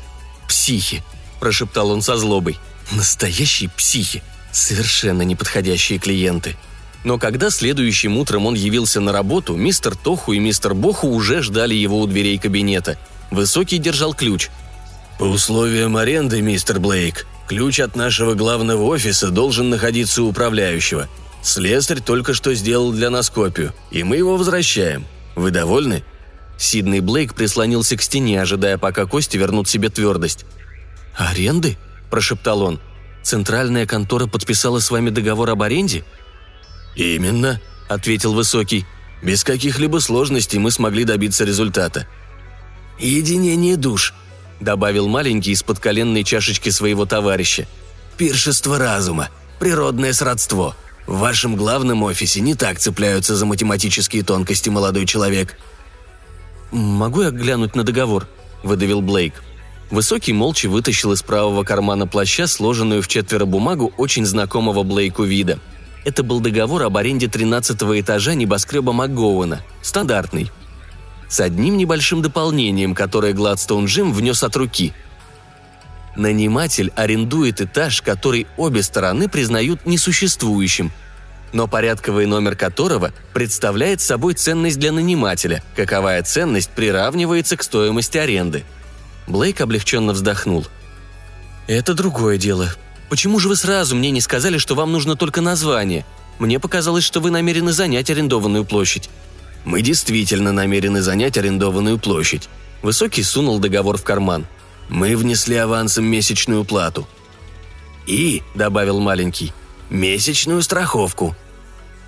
«Психи»,– 0.46 1.02
прошептал 1.40 1.90
он 1.90 2.02
со 2.02 2.16
злобой. 2.16 2.58
«Настоящие 2.92 3.70
психи. 3.70 4.22
Совершенно 4.52 5.22
неподходящие 5.22 5.98
клиенты». 5.98 6.56
Но 7.02 7.18
когда 7.18 7.50
следующим 7.50 8.16
утром 8.18 8.46
он 8.46 8.54
явился 8.54 9.00
на 9.00 9.12
работу, 9.12 9.54
мистер 9.54 9.96
Тоху 9.96 10.32
и 10.32 10.38
мистер 10.38 10.74
Боху 10.74 11.08
уже 11.08 11.40
ждали 11.40 11.74
его 11.74 12.00
у 12.00 12.06
дверей 12.06 12.36
кабинета. 12.36 12.98
Высокий 13.30 13.78
держал 13.78 14.12
ключ. 14.12 14.50
«По 15.18 15.24
условиям 15.24 15.96
аренды, 15.96 16.42
мистер 16.42 16.80
Блейк, 16.80 17.26
ключ 17.46 17.80
от 17.80 17.96
нашего 17.96 18.34
главного 18.34 18.82
офиса 18.82 19.30
должен 19.30 19.70
находиться 19.70 20.22
у 20.22 20.28
управляющего. 20.28 21.08
Слесарь 21.46 22.00
только 22.00 22.34
что 22.34 22.52
сделал 22.54 22.90
для 22.90 23.08
нас 23.08 23.30
копию, 23.30 23.72
и 23.92 24.02
мы 24.02 24.16
его 24.16 24.36
возвращаем. 24.36 25.06
Вы 25.36 25.52
довольны?» 25.52 26.02
Сиднey 26.58 27.00
Блейк 27.00 27.34
прислонился 27.34 27.96
к 27.96 28.02
стене, 28.02 28.42
ожидая, 28.42 28.78
пока 28.78 29.06
кости 29.06 29.36
вернут 29.36 29.68
себе 29.68 29.88
твердость. 29.88 30.44
«Аренды?»– 31.16 31.78
прошептал 32.10 32.62
он. 32.62 32.80
«Центральная 33.22 33.86
контора 33.86 34.26
подписала 34.26 34.80
с 34.80 34.90
вами 34.90 35.10
договор 35.10 35.48
об 35.50 35.62
аренде?» 35.62 36.04
«Именно»,– 36.96 37.60
ответил 37.88 38.34
Высокий. 38.34 38.84
«Без 39.22 39.44
каких-либо 39.44 39.98
сложностей 39.98 40.58
мы 40.58 40.72
смогли 40.72 41.04
добиться 41.04 41.44
результата». 41.44 42.08
«Единение 42.98 43.76
душ»,– 43.76 44.14
добавил 44.60 45.06
маленький 45.06 45.52
из-под 45.52 45.78
коленной 45.78 46.24
чашечки 46.24 46.70
своего 46.70 47.06
товарища. 47.06 47.68
«Пиршество 48.16 48.78
разума, 48.78 49.28
природное 49.60 50.12
сродство. 50.12 50.74
В 51.06 51.18
вашем 51.18 51.56
главном 51.56 52.02
офисе 52.02 52.40
не 52.40 52.54
так 52.54 52.78
цепляются 52.78 53.36
за 53.36 53.46
математические 53.46 54.22
тонкости, 54.22 54.68
молодой 54.68 55.06
человек». 55.06 55.56
«Могу 56.72 57.22
я 57.22 57.30
глянуть 57.30 57.76
на 57.76 57.84
договор?»– 57.84 58.26
выдавил 58.62 59.00
Блейк. 59.00 59.42
Высокий 59.90 60.32
молча 60.32 60.68
вытащил 60.68 61.12
из 61.12 61.22
правого 61.22 61.62
кармана 61.62 62.06
плаща 62.08 62.48
сложенную 62.48 63.02
в 63.02 63.08
четверо 63.08 63.44
бумагу 63.44 63.92
очень 63.96 64.26
знакомого 64.26 64.82
Блейку 64.82 65.22
вида– 65.22 65.60
это 66.06 66.22
был 66.22 66.38
договор 66.38 66.84
об 66.84 66.96
аренде 66.96 67.26
13 67.26 67.82
этажа 67.82 68.34
небоскреба 68.34 68.92
МакГоуэна, 68.92 69.62
стандартный. 69.82 70.52
С 71.28 71.40
одним 71.40 71.76
небольшим 71.76 72.22
дополнением, 72.22 72.94
которое 72.94 73.32
Гладстоун 73.32 73.86
Джим 73.86 74.12
внес 74.12 74.44
от 74.44 74.54
руки. 74.54 74.94
Наниматель 76.16 76.92
арендует 76.96 77.60
этаж, 77.60 78.00
который 78.00 78.46
обе 78.56 78.82
стороны 78.82 79.28
признают 79.28 79.84
несуществующим, 79.84 80.90
но 81.52 81.68
порядковый 81.68 82.26
номер 82.26 82.56
которого 82.56 83.12
представляет 83.34 84.00
собой 84.00 84.34
ценность 84.34 84.78
для 84.78 84.92
нанимателя, 84.92 85.62
каковая 85.74 86.22
ценность 86.22 86.70
приравнивается 86.70 87.56
к 87.56 87.62
стоимости 87.62 88.16
аренды. 88.16 88.64
Блейк 89.26 89.60
облегченно 89.60 90.12
вздохнул. 90.12 90.66
«Это 91.66 91.94
другое 91.94 92.38
дело. 92.38 92.74
Почему 93.10 93.38
же 93.38 93.48
вы 93.48 93.56
сразу 93.56 93.94
мне 93.94 94.10
не 94.10 94.20
сказали, 94.20 94.58
что 94.58 94.74
вам 94.74 94.92
нужно 94.92 95.16
только 95.16 95.40
название? 95.40 96.04
Мне 96.38 96.58
показалось, 96.58 97.04
что 97.04 97.20
вы 97.20 97.30
намерены 97.30 97.72
занять 97.72 98.10
арендованную 98.10 98.64
площадь». 98.64 99.10
«Мы 99.64 99.82
действительно 99.82 100.52
намерены 100.52 101.02
занять 101.02 101.36
арендованную 101.36 101.98
площадь». 101.98 102.48
Высокий 102.82 103.22
сунул 103.22 103.58
договор 103.58 103.98
в 103.98 104.04
карман. 104.04 104.46
«Мы 104.88 105.16
внесли 105.16 105.56
авансом 105.56 106.04
месячную 106.04 106.64
плату». 106.64 107.06
«И»,— 108.06 108.42
добавил 108.54 109.00
маленький,— 109.00 109.52
«месячную 109.90 110.62
страховку». 110.62 111.34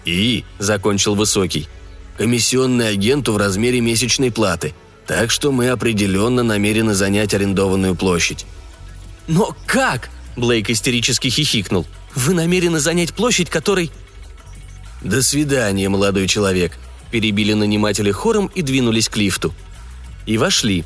«И»,— 0.05 0.45
закончил 0.59 1.15
Высокий,— 1.15 1.69
«комиссионный 2.19 2.89
агенту 2.89 3.33
в 3.33 3.37
размере 3.37 3.81
месячной 3.81 4.31
платы, 4.31 4.75
так 5.07 5.31
что 5.31 5.51
мы 5.51 5.71
определенно 5.71 6.43
намерены 6.43 6.95
занять 6.95 7.35
арендованную 7.35 7.95
площадь». 7.95 8.47
«Но 9.27 9.57
как?» 9.67 10.11
Блейк 10.37 10.71
истерически 10.71 11.29
хихикнул. 11.29 11.85
«Вы 12.15 12.33
намерены 12.33 12.79
занять 12.79 13.13
площадь, 13.13 13.51
которой...» 13.51 13.91
«До 15.03 15.23
свидания, 15.23 15.89
молодой 15.89 16.29
человек»,– 16.29 16.79
перебили 17.11 17.55
наниматели 17.55 18.13
хором 18.13 18.47
и 18.55 18.63
двинулись 18.63 19.09
к 19.09 19.17
лифту. 19.17 19.53
И 20.27 20.39
вошли. 20.39 20.85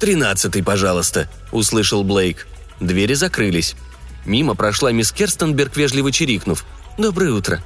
«Тринадцатый, 0.00 0.62
пожалуйста»,– 0.62 1.28
услышал 1.52 2.02
Блейк. 2.02 2.46
Двери 2.80 3.14
закрылись. 3.14 3.76
Мимо 4.24 4.54
прошла 4.54 4.90
мисс 4.90 5.12
Керстенберг, 5.12 5.76
вежливо 5.76 6.10
чирикнув. 6.10 6.64
«Доброе 6.98 7.32
утро». 7.32 7.62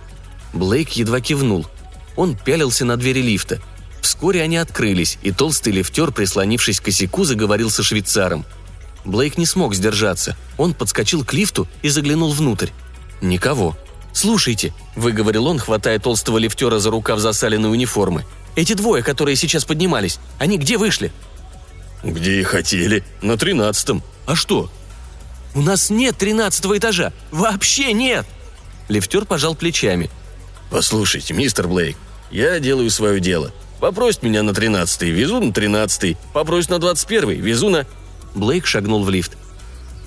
Блейк 0.53 0.91
едва 0.91 1.21
кивнул. 1.21 1.67
Он 2.17 2.37
пялился 2.37 2.85
на 2.85 2.97
двери 2.97 3.23
лифта. 3.23 3.61
Вскоре 4.03 4.43
они 4.43 4.59
открылись, 4.59 5.19
и 5.23 5.33
толстый 5.33 5.73
лифтер, 5.73 6.13
прислонившись 6.13 6.81
к 6.81 6.85
косяку, 6.85 7.25
заговорил 7.25 7.71
со 7.71 7.83
швейцаром– 7.83 8.45
Блейк 9.05 9.37
не 9.37 9.47
смог 9.47 9.75
сдержаться. 9.75 10.37
Он 10.57 10.75
подскочил 10.75 11.25
к 11.25 11.33
лифту 11.33 11.69
и 11.83 11.89
заглянул 11.89 12.33
внутрь. 12.33 12.71
Никого. 13.21 13.77
«Слушайте»,– 14.13 14.73
выговорил 14.97 15.47
он, 15.47 15.59
хватая 15.59 15.99
толстого 15.99 16.39
лифтера 16.39 16.79
за 16.79 16.91
рукав 16.91 17.19
засаленной 17.19 17.71
униформы. 17.71 18.25
«Эти 18.55 18.75
двое, 18.75 19.03
которые 19.03 19.35
сейчас 19.35 19.65
поднимались, 19.65 20.21
они 20.39 20.57
где 20.57 20.79
вышли?» 20.79 21.13
«Где 22.05 22.41
и 22.41 22.43
хотели. 22.43 23.03
На 23.23 23.37
тринадцатом. 23.39 24.03
А 24.27 24.37
что?» 24.37 24.71
«У 25.55 25.63
нас 25.63 25.89
нет 25.89 26.19
тринадцатого 26.19 26.77
этажа. 26.77 27.13
Вообще 27.31 27.93
нет!» 27.93 28.27
Лифтер 28.89 29.25
пожал 29.25 29.55
плечами. 29.55 30.11
«Послушайте, 30.71 31.33
мистер 31.33 31.67
Блейк, 31.67 31.97
я 32.31 32.61
делаю 32.61 32.91
свое 32.91 33.21
дело. 33.21 33.53
Попросит 33.81 34.23
меня 34.23 34.43
на 34.43 34.53
тринадцатый, 34.53 35.11
везу 35.11 35.41
на 35.41 35.53
тринадцатый. 35.53 36.19
Попросит 36.33 36.71
на 36.71 36.79
двадцать 36.79 37.09
первый, 37.09 37.37
везу 37.37 37.71
на...» 37.71 37.87
Блейк 38.35 38.67
шагнул 38.67 39.03
в 39.05 39.11
лифт. 39.11 39.33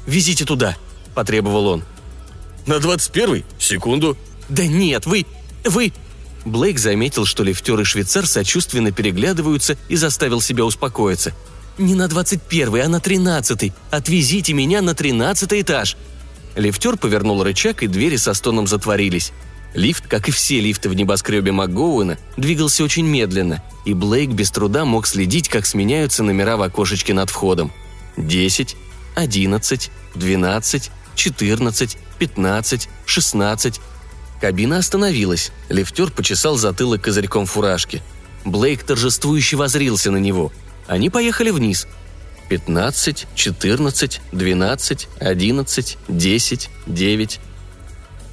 «Везите 0.06 0.46
туда»,– 0.46 0.78
потребовал 1.16 1.68
он. 1.68 1.84
«На 2.66 2.80
двадцать 2.80 3.12
первый? 3.12 3.46
Секунду». 3.58 4.18
«Да 4.50 4.68
нет, 4.68 5.06
вы... 5.06 5.26
вы...» 5.64 5.94
Блейк 6.46 6.80
заметил, 6.80 7.26
что 7.26 7.44
лифтер 7.44 7.80
и 7.80 7.84
швейцар 7.84 8.28
сочувственно 8.28 8.92
переглядываются 8.92 9.78
и 9.90 9.96
заставил 9.96 10.42
себя 10.42 10.64
успокоиться. 10.64 11.34
«Не 11.78 11.96
на 11.96 12.08
двадцать 12.08 12.42
первый, 12.42 12.82
а 12.82 12.90
на 12.90 13.00
тринадцатый. 13.00 13.74
Отвезите 13.92 14.54
меня 14.54 14.82
на 14.82 14.96
тринадцатый 14.96 15.62
этаж». 15.62 15.96
Лифтер 16.56 16.98
повернул 16.98 17.44
рычаг, 17.44 17.84
и 17.84 17.88
двери 17.88 18.16
со 18.16 18.34
стоном 18.34 18.68
затворились. 18.68 19.32
Лифт, 19.76 20.08
как 20.08 20.28
и 20.28 20.32
все 20.32 20.60
лифты 20.60 20.90
в 20.90 20.96
небоскребе 20.96 21.52
МакГоуэна, 21.52 22.18
двигался 22.36 22.84
очень 22.84 23.06
медленно, 23.06 23.62
и 23.86 23.94
Блейк 23.94 24.32
без 24.32 24.50
труда 24.50 24.86
мог 24.86 25.06
следить, 25.06 25.50
как 25.50 25.68
сменяются 25.68 26.24
номера 26.24 26.58
в 26.58 26.64
окошечке 26.64 27.14
над 27.14 27.30
входом– 27.30 27.72
10, 28.18 28.76
11, 29.16 29.92
12, 30.16 30.92
14, 31.16 31.98
15, 32.20 32.90
16. 33.06 33.82
Кабина 34.42 34.78
остановилась. 34.78 35.52
Лифтер 35.70 36.12
почесал 36.12 36.58
затылок 36.58 37.02
козырьком 37.02 37.46
фуражки. 37.46 38.02
Блейк 38.46 38.84
торжествующе 38.84 39.58
возрился 39.58 40.12
на 40.12 40.18
него. 40.18 40.52
Они 40.88 41.10
поехали 41.10 41.52
вниз. 41.52 41.88
15, 42.50 43.28
14, 43.36 44.22
12, 44.32 45.08
11, 45.20 45.98
10, 46.08 46.70
9. 46.88 47.40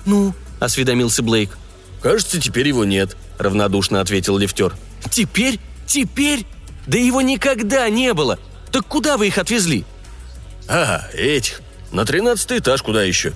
«Ну?»– 0.06 0.34
осведомился 0.61 1.23
Блейк. 1.23 1.58
«Кажется, 2.00 2.40
теперь 2.40 2.68
его 2.68 2.84
нет»,– 2.84 3.16
равнодушно 3.38 4.00
ответил 4.00 4.38
лифтер. 4.38 4.75
«Теперь? 5.11 5.58
Теперь? 5.87 6.46
Да 6.87 6.99
его 6.99 7.23
никогда 7.23 7.88
не 7.88 8.14
было! 8.14 8.38
Так 8.70 8.87
куда 8.87 9.16
вы 9.16 9.28
их 9.28 9.38
отвезли?» 9.38 9.84
«Ага, 10.68 11.08
этих. 11.12 11.61
На 11.92 12.04
тринадцатый 12.04 12.58
этаж 12.58 12.82
куда 12.82 13.02
еще?» 13.02 13.32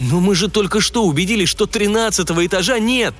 «Но 0.00 0.20
мы 0.20 0.34
же 0.34 0.48
только 0.48 0.80
что 0.80 1.04
убедились, 1.04 1.48
что 1.48 1.66
тринадцатого 1.66 2.44
этажа 2.44 2.78
нет!» 2.78 3.14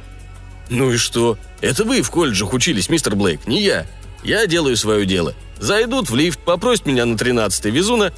«Ну 0.70 0.92
и 0.92 0.96
что? 0.96 1.38
Это 1.60 1.84
вы 1.84 2.02
в 2.02 2.10
колледжах 2.10 2.52
учились, 2.52 2.88
мистер 2.88 3.14
Блейк, 3.14 3.46
не 3.46 3.62
я. 3.62 3.86
Я 4.24 4.46
делаю 4.46 4.76
свое 4.76 5.06
дело. 5.06 5.34
Зайдут 5.60 6.10
в 6.10 6.16
лифт, 6.16 6.40
попросят 6.40 6.86
меня 6.86 7.04
на 7.04 7.16
тринадцатый, 7.16 7.70
везу 7.70 7.96
на...» 7.96 8.12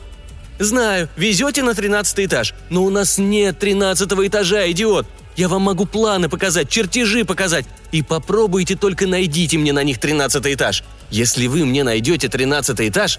«Знаю, 0.59 1.11
везете 1.17 1.63
на 1.63 1.75
тринадцатый 1.75 2.25
этаж, 2.25 2.55
но 2.71 2.85
у 2.85 2.91
нас 2.91 3.19
нет 3.19 3.59
тринадцатого 3.59 4.27
этажа, 4.27 4.71
идиот! 4.71 5.07
Я 5.37 5.49
вам 5.49 5.63
могу 5.63 5.85
планы 5.85 6.31
показать, 6.31 6.71
чертежи 6.71 7.27
показать. 7.27 7.67
И 7.93 8.03
попробуйте 8.03 8.75
только 8.75 9.07
найдите 9.07 9.59
мне 9.59 9.75
на 9.75 9.83
них 9.83 9.99
тринадцатый 9.99 10.55
этаж. 10.55 10.83
Если 11.11 11.47
вы 11.47 11.67
мне 11.67 11.85
найдете 11.85 12.29
тринадцатый 12.29 12.89
этаж...» 12.89 13.19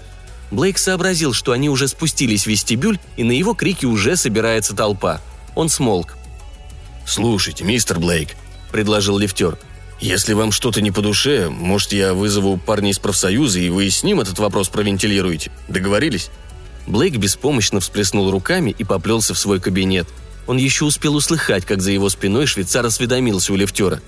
Блейк 0.50 0.78
сообразил, 0.78 1.34
что 1.34 1.52
они 1.52 1.68
уже 1.68 1.88
спустились 1.88 2.44
в 2.44 2.46
вестибюль, 2.46 2.98
и 3.16 3.22
на 3.22 3.32
его 3.32 3.54
крики 3.54 3.84
уже 3.84 4.16
собирается 4.16 4.74
толпа. 4.74 5.20
Он 5.54 5.68
смолк. 5.68 6.16
«Слушайте, 7.06 7.64
мистер 7.64 8.00
Блейк»,— 8.00 8.30
предложил 8.72 9.18
лифтер, 9.18 9.58
«если 10.00 10.32
вам 10.32 10.52
что-то 10.52 10.80
не 10.80 10.90
по 10.90 11.02
душе, 11.02 11.48
может, 11.48 11.92
я 11.92 12.14
вызову 12.14 12.56
парня 12.56 12.90
из 12.90 12.98
профсоюза, 12.98 13.58
и 13.60 13.68
вы 13.68 13.90
с 13.90 14.02
ним 14.02 14.20
этот 14.20 14.38
вопрос 14.38 14.68
провентилируете. 14.68 15.50
Договорились?» 15.68 16.30
Блейк 16.86 17.16
беспомощно 17.16 17.80
всплеснул 17.80 18.30
руками 18.30 18.74
и 18.76 18.82
поплелся 18.82 19.34
в 19.34 19.38
свой 19.38 19.60
кабинет. 19.60 20.08
Он 20.46 20.56
еще 20.56 20.86
успел 20.86 21.14
услыхать, 21.16 21.66
как 21.66 21.82
за 21.82 21.90
его 21.90 22.08
спиной 22.08 22.46
швейцар 22.46 22.84
осведомился 22.86 23.52
у 23.52 23.56
лифтера. 23.56 24.00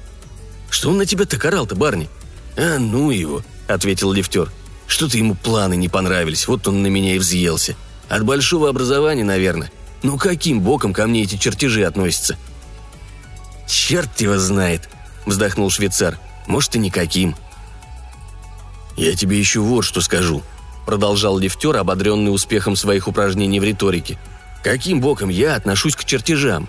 «Что 0.70 0.88
он 0.88 0.96
на 0.96 1.04
тебя 1.04 1.26
так 1.26 1.44
орал-то, 1.44 1.74
барни?» 1.74 2.08
«А 2.56 2.78
ну 2.78 3.10
его»,— 3.10 3.42
ответил 3.68 4.12
лифтер. 4.12 4.50
«Что-то 4.86 5.18
ему 5.18 5.34
планы 5.34 5.76
не 5.76 5.88
понравились, 5.88 6.48
вот 6.48 6.66
он 6.66 6.82
на 6.82 6.86
меня 6.86 7.16
и 7.16 7.18
взъелся. 7.18 7.76
От 8.08 8.24
большого 8.24 8.70
образования, 8.70 9.24
наверное. 9.24 9.70
Ну 10.02 10.16
каким 10.16 10.60
боком 10.60 10.94
ко 10.94 11.06
мне 11.06 11.22
эти 11.22 11.36
чертежи 11.36 11.84
относятся?» 11.84 12.38
«Черт 13.68 14.20
его 14.22 14.38
знает»,— 14.38 14.88
вздохнул 15.26 15.70
швейцар. 15.70 16.18
«Может, 16.46 16.76
и 16.76 16.78
никаким». 16.78 17.36
«Я 18.96 19.14
тебе 19.14 19.38
еще 19.38 19.60
вот 19.60 19.82
что 19.82 20.00
скажу»,— 20.00 20.42
продолжал 20.86 21.38
лифтер, 21.38 21.76
ободренный 21.76 22.34
успехом 22.34 22.76
своих 22.76 23.08
упражнений 23.08 23.60
в 23.60 23.64
риторике. 23.64 24.18
«Каким 24.62 25.00
боком 25.00 25.28
я 25.28 25.54
отношусь 25.54 25.96
к 25.96 26.04
чертежам?» 26.04 26.68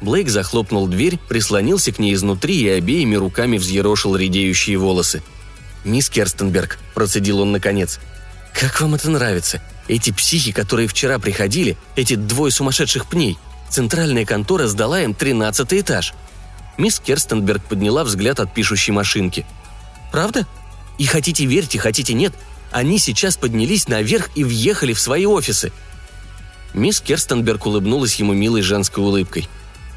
Блейк 0.00 0.28
захлопнул 0.28 0.86
дверь, 0.86 1.18
прислонился 1.28 1.90
к 1.90 1.98
ней 1.98 2.14
изнутри 2.14 2.60
и 2.60 2.68
обеими 2.68 3.14
руками 3.14 3.56
взъерошил 3.56 4.16
редеющие 4.16 4.76
волосы. 4.76 5.22
«Мисс 5.84 6.10
Керстенберг»,– 6.10 6.78
процедил 6.94 7.40
он 7.40 7.52
наконец,– 7.52 8.00
«как 8.52 8.80
вам 8.80 8.94
это 8.94 9.10
нравится? 9.10 9.62
Эти 9.88 10.12
психи, 10.12 10.52
которые 10.52 10.88
вчера 10.88 11.18
приходили, 11.18 11.76
эти 11.96 12.14
двое 12.14 12.52
сумасшедших 12.52 13.06
пней. 13.06 13.38
Центральная 13.68 14.24
контора 14.24 14.66
сдала 14.68 15.00
им 15.02 15.14
тринадцатый 15.14 15.80
этаж». 15.80 16.14
Мисс 16.76 16.98
Керстенберг 16.98 17.62
подняла 17.64 18.04
взгляд 18.04 18.40
от 18.40 18.52
пишущей 18.52 18.92
машинки. 18.92 19.46
«Правда? 20.10 20.46
И 20.98 21.06
хотите 21.06 21.44
верьте, 21.44 21.78
хотите 21.78 22.14
нет, 22.14 22.32
они 22.70 22.98
сейчас 22.98 23.36
поднялись 23.36 23.88
наверх 23.88 24.30
и 24.34 24.44
въехали 24.44 24.92
в 24.92 25.00
свои 25.00 25.26
офисы». 25.26 25.72
Мисс 26.72 27.00
Керстенберг 27.00 27.66
улыбнулась 27.66 28.16
ему 28.16 28.32
милой 28.32 28.62
женской 28.62 29.02
улыбкой. 29.02 29.48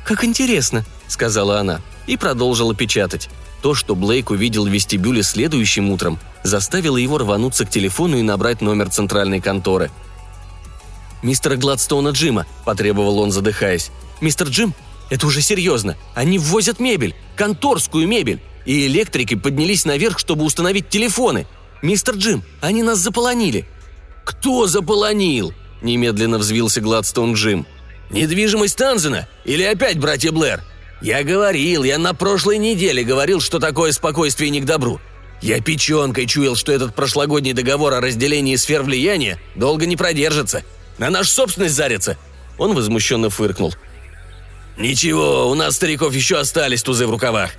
«Как 0.06 0.24
интересно»,— 0.24 0.86
сказала 1.08 1.60
она, 1.60 1.82
и 2.06 2.18
продолжила 2.18 2.76
печатать. 2.76 3.30
То, 3.62 3.74
что 3.74 3.96
Блейк 3.96 4.30
увидел 4.30 4.66
в 4.66 4.70
вестибюле 4.70 5.24
следующим 5.24 5.90
утром, 5.90 6.20
заставило 6.44 6.98
его 6.98 7.18
рвануться 7.18 7.66
к 7.66 7.70
телефону 7.72 8.18
и 8.18 8.22
набрать 8.22 8.62
номер 8.62 8.90
центральной 8.90 9.42
конторы. 9.42 9.90
«Мистера 11.24 11.56
Гладстоуна 11.56 12.10
Джима»,– 12.10 12.46
потребовал 12.66 13.18
он, 13.20 13.32
задыхаясь. 13.32 13.90
«Мистер 14.22 14.48
Джим, 14.48 14.76
это 15.10 15.28
уже 15.28 15.42
серьезно. 15.42 15.98
Они 16.16 16.38
ввозят 16.38 16.80
мебель, 16.80 17.16
конторскую 17.36 18.08
мебель. 18.08 18.42
И 18.66 18.88
электрики 18.88 19.36
поднялись 19.36 19.86
наверх, 19.86 20.20
чтобы 20.20 20.44
установить 20.44 20.90
телефоны. 20.90 21.48
Мистер 21.82 22.16
Джим, 22.16 22.44
они 22.62 22.84
нас 22.84 23.00
заполонили». 23.00 23.66
«Кто 24.26 24.68
заполонил?»– 24.68 25.54
немедленно 25.82 26.38
взвился 26.38 26.82
Гладстоун 26.82 27.34
Джим. 27.34 27.66
«Недвижимость 28.10 28.76
Танзена? 28.76 29.28
Или 29.46 29.64
опять 29.64 30.00
братья 30.00 30.34
Блэр? 30.34 30.64
Я 31.02 31.24
говорил, 31.24 31.84
я 31.84 31.98
на 31.98 32.14
прошлой 32.14 32.58
неделе 32.58 33.04
говорил, 33.04 33.40
что 33.40 33.60
такое 33.60 33.94
спокойствие 33.94 34.50
не 34.50 34.60
к 34.60 34.66
добру. 34.66 35.00
Я 35.42 35.62
печенкой 35.62 36.26
чуял, 36.26 36.56
что 36.56 36.72
этот 36.72 36.96
прошлогодний 36.96 37.54
договор 37.54 37.94
о 37.94 38.02
разделении 38.02 38.56
сфер 38.56 38.82
влияния 38.82 39.40
долго 39.56 39.86
не 39.86 39.96
продержится. 39.96 40.64
На 40.98 41.10
нашу 41.10 41.30
собственность 41.30 41.76
зарится. 41.76 42.18
Он 42.58 42.74
возмущенно 42.74 43.30
фыркнул. 43.30 43.76
«Ничего, 44.78 45.50
у 45.50 45.56
нас, 45.56 45.76
стариков, 45.76 46.14
еще 46.14 46.40
остались 46.40 46.84
тузы 46.84 47.08
в 47.08 47.12
рукавах. 47.12 47.52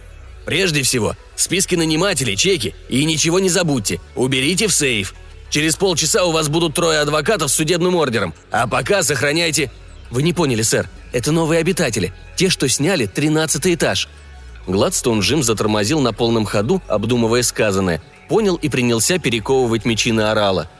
Прежде 0.46 0.82
всего, 0.82 1.16
списки 1.34 1.74
нанимателей, 1.74 2.36
чеки, 2.36 2.74
и 2.88 3.04
ничего 3.04 3.40
не 3.40 3.48
забудьте, 3.48 4.00
уберите 4.14 4.68
в 4.68 4.72
сейф. 4.72 5.14
Через 5.50 5.76
полчаса 5.76 6.24
у 6.24 6.30
вас 6.30 6.48
будут 6.48 6.74
трое 6.74 7.00
адвокатов 7.00 7.50
с 7.50 7.54
судебным 7.54 7.96
ордером, 7.96 8.34
а 8.50 8.66
пока 8.66 9.02
сохраняйте...» 9.02 9.70
«Вы 10.10 10.22
не 10.22 10.32
поняли, 10.32 10.62
сэр. 10.62 10.88
Это 11.12 11.32
новые 11.32 11.60
обитатели. 11.60 12.14
Те, 12.36 12.48
что 12.48 12.68
сняли 12.68 13.06
тринадцатый 13.06 13.74
этаж». 13.74 14.08
Гладстон 14.66 15.20
Джим 15.20 15.42
затормозил 15.42 16.00
на 16.00 16.12
полном 16.12 16.44
ходу, 16.44 16.82
обдумывая 16.88 17.42
сказанное. 17.42 18.00
Понял 18.28 18.56
и 18.56 18.68
принялся 18.68 19.18
перековывать 19.18 19.84
мечи 19.84 20.12
на 20.12 20.30
орала. 20.30 20.70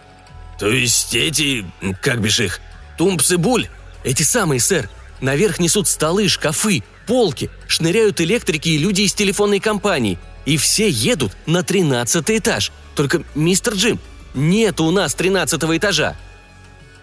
«То 0.58 0.68
есть 0.68 1.14
эти... 1.14 1.66
как 2.00 2.20
бишь 2.20 2.40
их? 2.40 2.60
Тумпсы 2.96 3.38
буль?» 3.38 3.68
«Эти 4.04 4.22
самые, 4.22 4.60
сэр. 4.60 4.88
Наверх 5.20 5.58
несут 5.58 5.88
столы, 5.88 6.28
шкафы, 6.28 6.82
полки, 7.06 7.50
шныряют 7.66 8.20
электрики 8.20 8.68
и 8.68 8.78
люди 8.78 9.02
из 9.02 9.14
телефонной 9.14 9.60
компании. 9.60 10.18
И 10.46 10.56
все 10.56 10.88
едут 10.88 11.36
на 11.46 11.62
тринадцатый 11.62 12.38
этаж. 12.38 12.72
Только, 12.94 13.22
мистер 13.34 13.74
Джим, 13.74 13.98
нет 14.34 14.80
у 14.80 14.90
нас 14.90 15.14
тринадцатого 15.14 15.76
этажа». 15.76 16.16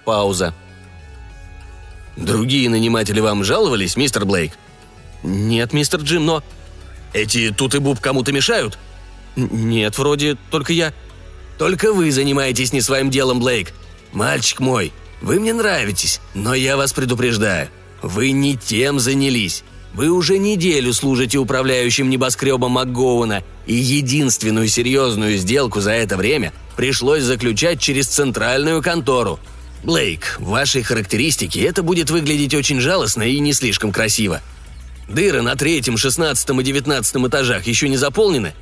Пауза. 0.04 0.54
«Другие 2.16 2.70
наниматели 2.70 3.20
вам 3.20 3.44
жаловались, 3.44 3.98
мистер 3.98 4.26
Блейк?» 4.26 4.54
«Нет, 5.24 5.74
мистер 5.74 6.00
Джим, 6.02 6.26
но...» 6.26 6.44
«Эти 7.14 7.52
тут 7.52 7.76
и 7.76 7.80
буб 7.80 8.00
кому-то 8.00 8.32
мешают?» 8.32 8.78
«Нет, 9.36 9.98
вроде, 9.98 10.38
только 10.52 10.72
я...» 10.74 10.94
«Только 11.58 11.94
вы 11.94 12.12
занимаетесь 12.12 12.74
не 12.74 12.82
своим 12.82 13.10
делом, 13.10 13.40
Блейк. 13.40 13.74
Мальчик 14.12 14.60
мой, 14.60 14.94
вы 15.22 15.40
мне 15.40 15.54
нравитесь, 15.54 16.20
но 16.34 16.54
я 16.54 16.78
вас 16.78 16.94
предупреждаю. 16.94 17.70
Вы 18.02 18.32
не 18.32 18.56
тем 18.56 19.00
занялись. 19.00 19.64
Вы 19.94 20.10
уже 20.10 20.38
неделю 20.38 20.94
служите 20.94 21.38
управляющим 21.38 22.10
небоскребом 22.10 22.74
МакГоуна, 22.74 23.44
и 23.66 23.74
единственную 23.74 24.68
серьезную 24.68 25.38
сделку 25.38 25.80
за 25.80 25.92
это 25.92 26.18
время 26.18 26.54
пришлось 26.76 27.24
заключать 27.24 27.80
через 27.80 28.08
центральную 28.08 28.82
контору– 28.82 29.40
Блейк, 29.86 30.38
в 30.40 30.48
вашей 30.50 30.82
характеристике 30.82 31.62
это 31.62 31.84
будет 31.84 32.10
выглядеть 32.10 32.56
очень 32.56 32.80
жалостно 32.80 33.22
и 33.22 33.40
не 33.40 33.54
слишком 33.54 33.92
красиво. 33.92 34.42
Дыры 35.08 35.44
на 35.44 35.56
третьем, 35.56 35.96
шестнадцатом 35.96 36.60
и 36.60 36.64
девятнадцатом 36.64 37.28
этажах 37.28 37.68
еще 37.68 37.88
не 37.88 37.96
заполнены? 37.96 38.56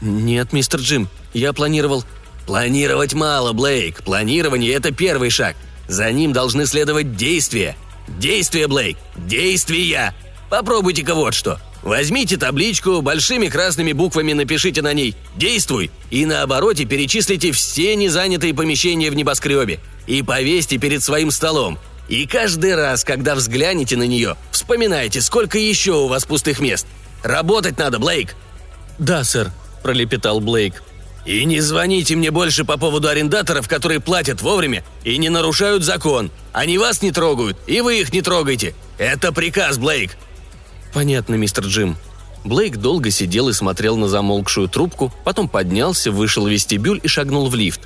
Нет, 0.00 0.54
мистер 0.54 0.80
Джим, 0.80 1.08
я 1.34 1.52
планировал... 1.52 2.04
Планировать 2.46 3.12
мало, 3.12 3.52
Блейк. 3.52 4.02
Планирование– 4.02 4.72
это 4.74 4.92
первый 4.92 5.28
шаг. 5.28 5.54
За 5.88 6.10
ним 6.10 6.32
должны 6.32 6.66
следовать 6.66 7.14
действия. 7.14 7.76
Действия, 8.08 8.66
Блейк. 8.66 8.98
Действия. 9.16 10.14
Попробуйте-ка 10.48 11.14
вот 11.14 11.34
что. 11.34 11.60
Возьмите 11.82 12.36
табличку, 12.36 13.00
большими 13.00 13.48
красными 13.48 13.92
буквами 13.92 14.34
напишите 14.34 14.82
на 14.82 14.92
ней 14.92 15.14
«Действуй» 15.36 15.90
и 16.10 16.26
на 16.26 16.42
обороте 16.42 16.84
перечислите 16.84 17.52
все 17.52 17.96
незанятые 17.96 18.52
помещения 18.52 19.10
в 19.10 19.14
небоскребе 19.14 19.80
и 20.06 20.22
повесьте 20.22 20.76
перед 20.76 21.02
своим 21.02 21.30
столом. 21.30 21.78
И 22.08 22.26
каждый 22.26 22.74
раз, 22.74 23.04
когда 23.04 23.34
взглянете 23.34 23.96
на 23.96 24.02
нее, 24.02 24.36
вспоминайте, 24.50 25.22
сколько 25.22 25.58
еще 25.58 25.92
у 25.92 26.08
вас 26.08 26.26
пустых 26.26 26.60
мест. 26.60 26.86
Работать 27.22 27.78
надо, 27.78 27.98
Блейк!» 27.98 28.34
«Да, 28.98 29.24
сэр»,– 29.24 29.50
пролепетал 29.82 30.40
Блейк. 30.40 30.82
«И 31.24 31.44
не 31.44 31.60
звоните 31.60 32.16
мне 32.16 32.30
больше 32.30 32.64
по 32.64 32.78
поводу 32.78 33.08
арендаторов, 33.08 33.68
которые 33.68 34.00
платят 34.00 34.42
вовремя 34.42 34.84
и 35.04 35.18
не 35.18 35.28
нарушают 35.28 35.84
закон. 35.84 36.30
Они 36.52 36.78
вас 36.78 37.02
не 37.02 37.12
трогают, 37.12 37.58
и 37.66 37.80
вы 37.80 38.00
их 38.00 38.12
не 38.12 38.22
трогайте. 38.22 38.74
Это 38.98 39.32
приказ, 39.32 39.78
Блейк!» 39.78 40.16
«Понятно, 40.92 41.34
мистер 41.34 41.64
Джим», 41.64 41.96
Блейк 42.44 42.78
долго 42.78 43.10
сидел 43.10 43.48
и 43.48 43.52
смотрел 43.52 43.96
на 43.96 44.08
замолкшую 44.08 44.68
трубку, 44.68 45.12
потом 45.24 45.48
поднялся, 45.48 46.10
вышел 46.10 46.46
в 46.46 46.50
вестибюль 46.50 47.00
и 47.02 47.08
шагнул 47.08 47.48
в 47.48 47.54
лифт. 47.54 47.82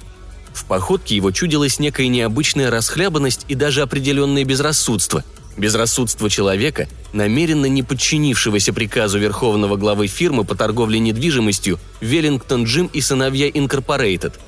В 0.52 0.64
походке 0.66 1.16
его 1.16 1.32
чудилась 1.32 1.80
некая 1.80 2.06
необычная 2.06 2.70
расхлябанность 2.70 3.44
и 3.48 3.56
даже 3.56 3.82
определенное 3.82 4.44
безрассудство. 4.44 5.24
Безрассудство 5.56 6.28
человека, 6.28 6.88
намеренно 7.12 7.66
не 7.66 7.82
подчинившегося 7.82 8.72
приказу 8.72 9.18
верховного 9.18 9.76
главы 9.76 10.08
фирмы 10.08 10.44
по 10.44 10.56
торговле 10.56 10.98
недвижимостью 10.98 11.78
«Веллингтон 12.00 12.64
Джим 12.64 12.90
и 12.92 13.00
сыновья 13.00 13.48
Инкорпорейтед». 13.48 14.40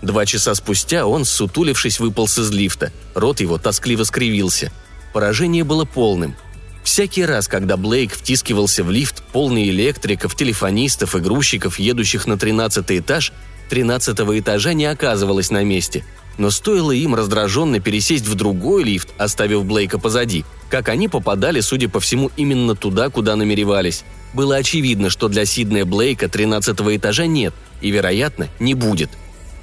Два 0.00 0.26
часа 0.26 0.54
спустя 0.54 1.06
он, 1.06 1.24
сутулившись, 1.24 2.00
выполз 2.00 2.38
из 2.38 2.50
лифта. 2.50 2.92
Рот 3.14 3.40
его 3.40 3.58
тоскливо 3.58 4.04
скривился. 4.04 4.72
Поражение 5.12 5.64
было 5.64 5.84
полным. 5.84 6.34
Всякий 6.82 7.24
раз, 7.24 7.48
когда 7.48 7.76
Блейк 7.78 8.12
втискивался 8.14 8.84
в 8.84 8.90
лифт, 8.90 9.22
полный 9.32 9.70
электриков, 9.70 10.34
телефонистов 10.34 11.16
и 11.16 11.20
грузчиков, 11.20 11.78
едущих 11.78 12.26
на 12.26 12.36
тринадцатый 12.36 12.98
этаж, 12.98 13.32
тринадцатого 13.70 14.38
этажа 14.38 14.74
не 14.74 14.84
оказывалось 14.84 15.50
на 15.50 15.64
месте. 15.64 16.04
Но 16.38 16.50
стоило 16.50 16.90
им 16.90 17.14
раздраженно 17.14 17.80
пересесть 17.80 18.26
в 18.26 18.34
другой 18.34 18.82
лифт, 18.84 19.08
оставив 19.18 19.64
Блейка 19.64 19.98
позади, 19.98 20.44
как 20.68 20.88
они 20.88 21.08
попадали, 21.08 21.60
судя 21.60 21.88
по 21.88 22.00
всему, 22.00 22.30
именно 22.36 22.74
туда, 22.74 23.08
куда 23.08 23.36
намеревались. 23.36 24.04
Было 24.32 24.56
очевидно, 24.56 25.10
что 25.10 25.28
для 25.28 25.44
Сиднея 25.44 25.84
Блейка 25.84 26.28
тринадцатого 26.28 26.96
этажа 26.96 27.26
нет 27.26 27.54
и, 27.80 27.90
вероятно, 27.90 28.48
не 28.58 28.74
будет. 28.74 29.10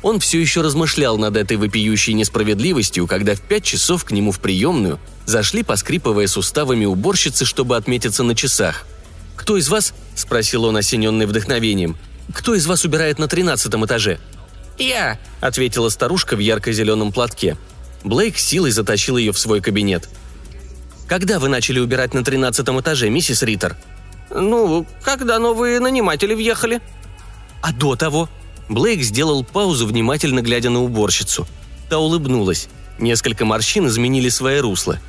Он 0.01 0.19
все 0.19 0.39
еще 0.39 0.61
размышлял 0.61 1.17
над 1.17 1.35
этой 1.35 1.57
вопиющей 1.57 2.13
несправедливостью, 2.13 3.05
когда 3.05 3.35
в 3.35 3.41
пять 3.41 3.63
часов 3.63 4.03
к 4.03 4.11
нему 4.11 4.31
в 4.31 4.39
приемную 4.39 4.99
зашли, 5.25 5.63
поскрипывая 5.63 6.27
суставами 6.27 6.85
уборщицы, 6.85 7.45
чтобы 7.45 7.75
отметиться 7.75 8.23
на 8.23 8.33
часах. 8.33 8.87
«Кто 9.35 9.57
из 9.57 9.69
вас?»– 9.69 9.93
спросил 10.15 10.65
он, 10.65 10.77
осененный 10.77 11.25
вдохновением. 11.25 11.97
«Кто 12.33 12.55
из 12.55 12.65
вас 12.65 12.85
убирает 12.85 13.19
на 13.19 13.27
тринадцатом 13.27 13.85
этаже?» 13.85 14.19
«Я»,– 14.77 15.19
ответила 15.41 15.89
старушка 15.89 16.35
в 16.35 16.39
ярко-зеленом 16.39 17.11
платке. 17.11 17.57
Блейк 18.03 18.37
силой 18.37 18.71
затащил 18.71 19.17
ее 19.17 19.31
в 19.31 19.39
свой 19.39 19.61
кабинет. 19.61 20.09
«Когда 21.07 21.39
вы 21.39 21.49
начали 21.49 21.79
убирать 21.79 22.13
на 22.13 22.23
тринадцатом 22.23 22.79
этаже, 22.79 23.09
миссис 23.09 23.43
Риттер?» 23.43 23.77
«Ну, 24.29 24.85
когда 25.03 25.39
новые 25.39 25.79
наниматели 25.79 26.33
въехали». 26.33 26.81
«А 27.61 27.73
до 27.73 27.95
того?» 27.95 28.29
Блейк 28.69 29.01
сделал 29.03 29.43
паузу, 29.43 29.85
внимательно 29.85 30.41
глядя 30.41 30.69
на 30.69 30.81
уборщицу. 30.81 31.45
Та 31.89 31.99
улыбнулась. 31.99 32.69
Несколько 32.99 33.43
морщин 33.43 33.87
изменили 33.87 34.29
свои 34.29 34.59
русла. 34.59 34.99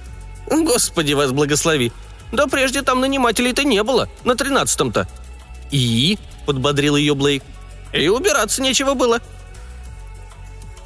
«Господи 0.51 1.13
вас 1.13 1.31
благослови! 1.31 1.93
Да 2.33 2.47
прежде 2.47 2.83
там 2.83 3.01
нанимателей-то 3.01 3.63
не 3.63 3.83
было, 3.83 4.09
на 4.25 4.35
тринадцатом-то». 4.35 5.07
«И?»– 5.71 6.19
подбодрил 6.47 6.97
ее 6.97 7.15
Блейк. 7.15 7.45
«И 7.93 8.09
убираться 8.09 8.61
нечего 8.61 8.95
было». 8.95 9.21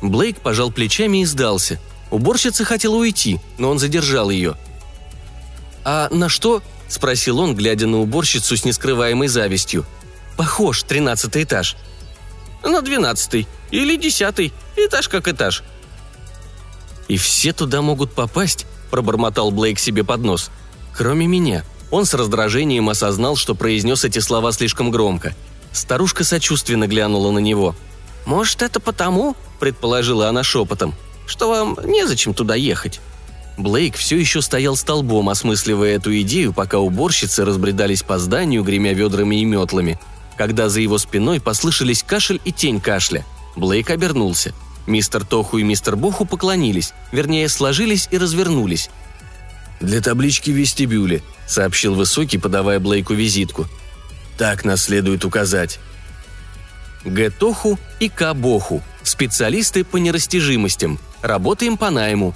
Блейк 0.03 0.41
пожал 0.41 0.71
плечами 0.71 1.23
и 1.23 1.25
сдался. 1.25 1.79
Уборщица 2.11 2.65
хотела 2.65 2.97
уйти, 2.97 3.41
но 3.59 3.71
он 3.71 3.79
задержал 3.79 4.31
ее. 4.31 4.57
«А 5.85 6.09
на 6.11 6.29
что?»– 6.29 6.63
спросил 6.89 7.39
он, 7.39 7.55
глядя 7.55 7.87
на 7.87 7.99
уборщицу 8.01 8.57
с 8.57 8.65
нескрываемой 8.65 9.29
завистью. 9.29 9.85
«Похож, 10.37 10.83
тринадцатый 10.83 11.45
этаж». 11.45 11.77
«На 12.63 12.83
двенадцатый. 12.83 13.47
Или 13.71 13.97
десятый. 13.97 14.53
Этаж 14.77 15.09
как 15.09 15.29
этаж». 15.29 15.63
«И 17.09 17.17
все 17.17 17.53
туда 17.53 17.83
могут 17.83 18.13
попасть?»– 18.13 18.67
пробормотал 18.91 19.51
Блейк 19.51 19.79
себе 19.79 20.05
под 20.05 20.21
нос. 20.23 20.51
«Кроме 20.97 21.27
меня». 21.27 21.65
Он 21.91 22.05
с 22.05 22.15
раздражением 22.15 22.89
осознал, 22.89 23.37
что 23.37 23.55
произнес 23.55 24.05
эти 24.05 24.19
слова 24.19 24.51
слишком 24.53 24.91
громко. 24.91 25.35
Старушка 25.73 26.25
сочувственно 26.25 26.89
глянула 26.89 27.31
на 27.31 27.39
него. 27.39 27.77
«Может, 28.27 28.63
это 28.63 28.81
потому?»– 28.81 29.37
предположила 29.61 30.29
она 30.29 30.43
шепотом. 30.43 30.95
«Что 31.27 31.49
вам 31.49 31.79
незачем 31.85 32.35
туда 32.35 32.55
ехать?» 32.55 33.01
Блейк 33.57 33.97
все 33.97 34.19
еще 34.19 34.43
стоял 34.43 34.77
столбом, 34.77 35.31
осмысливая 35.31 35.97
эту 35.97 36.15
идею, 36.21 36.53
пока 36.53 36.79
уборщицы 36.79 37.45
разбредались 37.45 38.03
по 38.03 38.19
зданию, 38.19 38.63
гремя 38.63 38.93
ведрами 38.93 39.37
и 39.37 39.45
метлами. 39.45 39.99
Когда 40.37 40.69
за 40.69 40.81
его 40.81 40.99
спиной 40.99 41.41
послышались 41.41 42.03
кашель 42.03 42.41
и 42.45 42.53
тень 42.53 42.81
кашля, 42.81 43.25
Блейк 43.55 43.89
обернулся. 43.89 44.53
Мистер 44.87 45.25
Тоху 45.25 45.59
и 45.59 45.63
мистер 45.63 45.97
Боху 45.97 46.27
поклонились, 46.27 46.93
вернее, 47.13 47.49
сложились 47.49 48.09
и 48.11 48.19
развернулись. 48.19 48.91
«Для 49.81 50.01
таблички 50.01 50.51
в 50.51 50.55
вестибюле»,— 50.55 51.23
сообщил 51.47 51.95
Высокий, 51.95 52.39
подавая 52.39 52.79
Блейку 52.79 53.15
визитку. 53.15 53.67
«Так 54.37 54.65
нас 54.65 54.85
следует 54.85 55.25
указать». 55.25 55.81
Г. 57.07 57.31
Тоху 57.31 57.79
и 58.01 58.09
К. 58.09 58.35
Боху– 58.35 58.83
специалисты 59.03 59.85
по 59.85 59.97
нерастяжимостям. 59.97 60.99
Работаем 61.23 61.79
по 61.79 61.91
найму, 61.91 62.35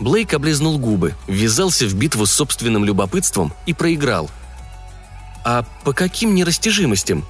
Блейк 0.00 0.32
облизнул 0.34 0.78
губы, 0.78 1.14
ввязался 1.26 1.86
в 1.86 1.94
битву 1.94 2.24
с 2.26 2.32
собственным 2.32 2.84
любопытством 2.84 3.52
и 3.66 3.74
проиграл. 3.74 4.30
«А 5.44 5.64
по 5.84 5.92
каким 5.92 6.34
нерастяжимостям?» 6.34 7.24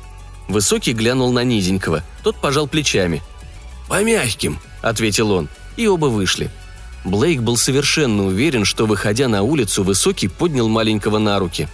Высокий 0.48 0.92
глянул 0.92 1.32
на 1.32 1.44
низенького, 1.44 2.02
тот 2.22 2.36
пожал 2.40 2.66
плечами. 2.66 3.22
«По 3.88 4.02
мягким»,— 4.02 4.58
ответил 4.82 5.30
он, 5.30 5.48
и 5.76 5.86
оба 5.86 6.06
вышли. 6.06 6.50
Блейк 7.04 7.40
был 7.40 7.56
совершенно 7.56 8.26
уверен, 8.26 8.64
что, 8.64 8.86
выходя 8.86 9.28
на 9.28 9.42
улицу, 9.42 9.82
Высокий 9.82 10.28
поднял 10.28 10.68
маленького 10.68 11.18
на 11.18 11.38
руки. 11.38 11.68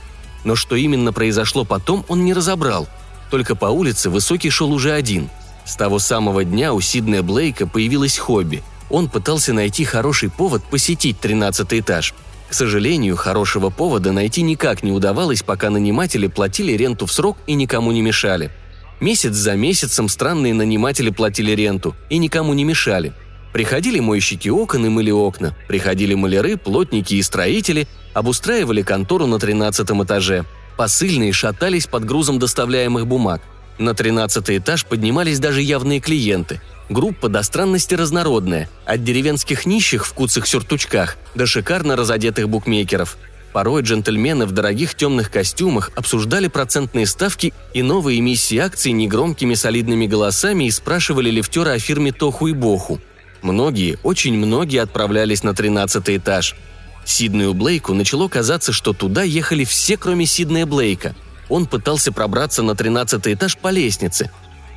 Но 0.44 0.54
что 0.54 0.76
именно 0.76 1.12
произошло 1.12 1.64
потом, 1.64 2.04
он 2.08 2.24
не 2.24 2.34
разобрал. 2.34 2.88
Только 3.35 3.57
по 3.57 3.66
улице 3.66 4.11
Высокий 4.11 4.49
шел 4.49 4.73
уже 4.73 4.92
один. 4.92 5.29
С 5.64 5.75
того 5.75 5.99
самого 5.99 6.44
дня 6.44 6.73
у 6.73 6.81
Сиднея 6.81 7.20
Блейка 7.20 7.66
появилось 7.66 8.16
хобби— 8.16 8.62
он 8.90 9.09
пытался 9.09 9.53
найти 9.53 9.85
хороший 9.85 10.31
повод 10.31 10.62
посетить 10.62 11.18
13 11.18 11.81
этаж. 11.81 12.14
К 12.49 12.55
сожалению, 12.55 13.16
хорошего 13.16 13.70
повода 13.70 14.12
найти 14.12 14.42
никак 14.42 14.85
не 14.85 14.92
удавалось, 14.92 15.42
пока 15.42 15.68
наниматели 15.70 16.29
платили 16.29 16.75
ренту 16.75 17.07
в 17.07 17.12
срок 17.12 17.37
и 17.49 17.55
никому 17.55 17.90
не 17.90 18.03
мешали. 18.03 18.53
Месяц 19.01 19.35
за 19.35 19.55
месяцем 19.55 20.09
странные 20.09 20.55
наниматели 20.55 21.11
платили 21.11 21.51
ренту 21.51 21.97
и 22.11 22.18
никому 22.18 22.55
не 22.55 22.62
мешали. 22.62 23.14
Приходили 23.53 23.99
мойщики 23.99 24.49
окон 24.49 24.87
и 24.87 24.88
мыли 24.88 25.11
окна, 25.11 25.57
приходили 25.66 26.14
маляры, 26.14 26.57
плотники 26.57 27.14
и 27.14 27.23
строители, 27.23 27.88
обустраивали 28.12 28.83
контору 28.83 29.27
на 29.27 29.40
13 29.40 29.90
этаже. 29.90 30.44
Посыльные 30.76 31.32
шатались 31.32 31.87
под 31.87 32.04
грузом 32.04 32.38
доставляемых 32.38 33.06
бумаг. 33.06 33.40
На 33.78 33.94
13 33.94 34.50
этаж 34.50 34.84
поднимались 34.87 35.40
даже 35.40 35.62
явные 35.62 36.00
клиенты– 36.00 36.60
Группа 36.90 37.30
до 37.30 37.42
странности 37.42 37.94
разнородная, 37.94 38.68
от 38.84 39.02
деревенских 39.02 39.64
нищих 39.64 40.06
в 40.06 40.12
куцах 40.12 40.46
сюртучках 40.46 41.16
до 41.34 41.46
шикарно 41.46 41.96
разодетых 41.96 42.48
букмекеров. 42.48 43.16
Порой 43.54 43.82
джентльмены 43.82 44.46
в 44.46 44.52
дорогих 44.52 44.94
темных 44.94 45.30
костюмах 45.30 45.92
обсуждали 45.96 46.48
процентные 46.48 47.06
ставки 47.06 47.54
и 47.72 47.82
новые 47.82 48.18
эмиссии 48.18 48.58
акций 48.58 48.92
негромкими 48.92 49.54
солидными 49.54 50.06
голосами 50.06 50.64
и 50.64 50.70
спрашивали 50.70 51.30
лифтера 51.30 51.70
о 51.70 51.78
фирме 51.78 52.12
Тоху 52.12 52.48
и 52.48 52.52
Боху. 52.52 53.00
Многие, 53.42 53.98
очень 54.02 54.37
многие 54.37 54.78
отправлялись 54.78 55.42
на 55.42 55.54
13 55.54 56.10
этаж. 56.10 56.54
Сиднею 57.04 57.54
Блейку 57.54 57.94
начало 57.94 58.28
казаться, 58.28 58.72
что 58.72 58.92
туда 58.92 59.22
ехали 59.22 59.64
все, 59.64 59.96
кроме 59.96 60.26
Сиднея 60.26 60.66
Блейка. 60.66 61.14
Он 61.48 61.66
пытался 61.66 62.12
пробраться 62.12 62.62
на 62.62 62.74
13 62.74 63.26
этаж 63.28 63.56
по 63.58 63.68
лестнице, 63.68 64.30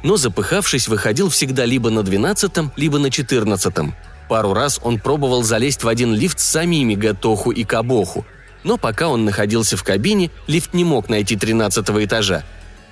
но 0.03 0.17
запыхавшись 0.17 0.87
выходил 0.87 1.29
всегда 1.29 1.65
либо 1.65 1.89
на 1.89 2.03
двенадцатом, 2.03 2.71
либо 2.75 2.99
на 2.99 3.09
четырнадцатом. 3.09 3.95
Пару 4.29 4.53
раз 4.53 4.79
он 4.83 4.99
пробовал 4.99 5.43
залезть 5.43 5.83
в 5.83 5.87
один 5.87 6.13
лифт 6.13 6.39
с 6.39 6.45
самими 6.45 6.95
Гатоху 6.95 7.51
и 7.51 7.63
Кабоху, 7.63 8.25
но 8.63 8.77
пока 8.77 9.07
он 9.07 9.23
находился 9.23 9.77
в 9.77 9.83
кабине, 9.83 10.29
лифт 10.47 10.73
не 10.73 10.83
мог 10.83 11.09
найти 11.09 11.35
тринадцатого 11.35 12.03
этажа. 12.03 12.43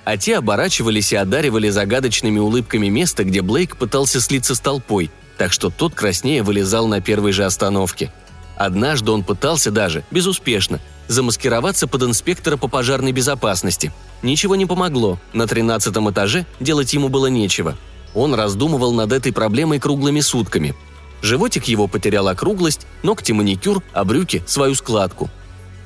А 0.04 0.16
те 0.16 0.38
оборачивались 0.38 1.12
и 1.12 1.16
одаривали 1.16 1.68
загадочными 1.68 2.38
улыбками 2.38 2.86
место, 2.86 3.24
где 3.24 3.42
Блейк 3.42 3.76
пытался 3.76 4.20
слиться 4.20 4.54
с 4.54 4.60
толпой, 4.60 5.10
так 5.36 5.52
что 5.52 5.68
тот 5.68 5.94
краснее 5.94 6.42
вылезал 6.42 6.86
на 6.86 7.00
первой 7.00 7.32
же 7.32 7.44
остановке. 7.44 8.12
Однажды 8.56 9.10
он 9.12 9.22
пытался 9.22 9.70
даже, 9.70 10.04
безуспешно, 10.10 10.80
замаскироваться 11.08 11.86
под 11.86 12.02
инспектора 12.02 12.56
по 12.56 12.68
пожарной 12.68 13.12
безопасности– 13.12 13.92
Ничего 14.22 14.56
не 14.56 14.66
помогло, 14.66 15.18
на 15.32 15.46
тринадцатом 15.46 16.10
этаже 16.10 16.46
делать 16.60 16.92
ему 16.92 17.08
было 17.08 17.26
нечего. 17.26 17.76
Он 18.14 18.34
раздумывал 18.34 18.92
над 18.92 19.12
этой 19.12 19.32
проблемой 19.32 19.78
круглыми 19.78 20.20
сутками. 20.20 20.74
Животик 21.22 21.64
его 21.64 21.86
потерял 21.86 22.28
округлость, 22.28 22.86
ногти 23.02 23.32
маникюр, 23.32 23.82
а 23.92 24.04
брюки– 24.04 24.42
свою 24.46 24.74
складку. 24.74 25.30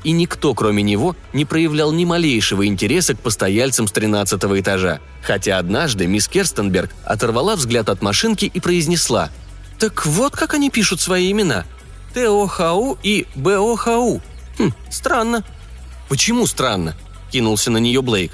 И 0.05 0.13
никто, 0.13 0.55
кроме 0.55 0.83
него, 0.83 1.15
не 1.33 1.45
проявлял 1.45 1.93
ни 1.93 2.05
малейшего 2.05 2.67
интереса 2.67 3.15
к 3.15 3.21
постояльцам 3.21 3.87
с 3.87 3.93
тринадцатого 3.93 4.59
этажа. 4.59 5.01
Хотя 5.23 5.59
однажды 5.59 6.07
мисс 6.07 6.27
Керстенберг 6.27 6.91
оторвала 7.05 7.57
взгляд 7.57 7.91
от 7.91 8.01
машинки 8.01 8.47
и 8.47 8.61
произнесла 8.61 9.29
«Так 9.79 10.07
вот 10.07 10.35
как 10.35 10.55
они 10.55 10.71
пишут 10.71 11.01
свои 11.01 11.31
имена. 11.31 11.67
ТОХУ 12.15 12.99
и 13.03 13.27
БОХУ. 13.35 14.21
Хм, 14.59 14.73
странно». 14.91 15.45
«Почему 16.09 16.47
странно?» 16.47 16.97
кинулся 17.31 17.71
на 17.71 17.79
нее 17.79 18.03
Блейк. 18.03 18.33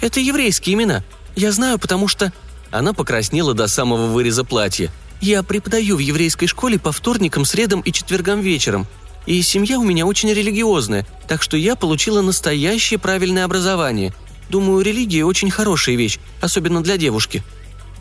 «Это 0.00 0.20
еврейские 0.20 0.74
имена. 0.74 1.02
Я 1.34 1.52
знаю, 1.52 1.78
потому 1.78 2.08
что...» 2.08 2.32
Она 2.70 2.92
покраснела 2.92 3.54
до 3.54 3.68
самого 3.68 4.06
выреза 4.08 4.44
платья. 4.44 4.90
«Я 5.20 5.42
преподаю 5.42 5.96
в 5.96 6.00
еврейской 6.00 6.46
школе 6.46 6.78
по 6.78 6.92
вторникам, 6.92 7.44
средам 7.44 7.80
и 7.80 7.92
четвергам 7.92 8.40
вечером. 8.40 8.86
И 9.24 9.40
семья 9.42 9.78
у 9.78 9.84
меня 9.84 10.06
очень 10.06 10.32
религиозная, 10.32 11.06
так 11.26 11.42
что 11.42 11.56
я 11.56 11.74
получила 11.74 12.20
настоящее 12.22 12.98
правильное 12.98 13.44
образование. 13.44 14.12
Думаю, 14.50 14.84
религия 14.84 15.24
очень 15.24 15.50
хорошая 15.50 15.96
вещь, 15.96 16.18
особенно 16.40 16.82
для 16.82 16.96
девушки». 16.96 17.42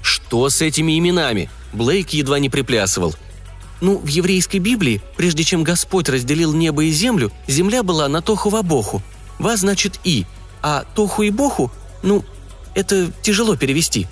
«Что 0.01 0.49
с 0.49 0.62
этими 0.62 0.99
именами?» 0.99 1.49
Блейк 1.73 2.12
едва 2.12 2.38
не 2.38 2.49
приплясывал. 2.49 3.15
Ну, 3.86 4.00
в 4.00 4.08
еврейской 4.08 4.58
Библии, 4.58 5.00
прежде 5.15 5.43
чем 5.43 5.63
Господь 5.63 6.10
разделил 6.10 6.54
небо 6.54 6.86
и 6.86 6.89
землю, 6.89 7.32
земля 7.45 7.84
была 7.84 8.08
на 8.08 8.24
Тоху-Вабоху. 8.24 9.04
«Ва» 9.38 9.56
значит 9.58 10.00
«и», 10.04 10.26
а 10.63 10.86
«тоху» 10.95 11.21
и 11.21 11.30
«боху»– 11.30 11.71
ну, 12.02 12.26
это 12.74 13.12
тяжело 13.21 13.56
перевести. 13.56 14.08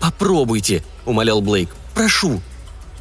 «Попробуйте»,– 0.00 0.82
умолял 1.04 1.42
Блейк. 1.42 1.68
«Прошу». 1.92 2.40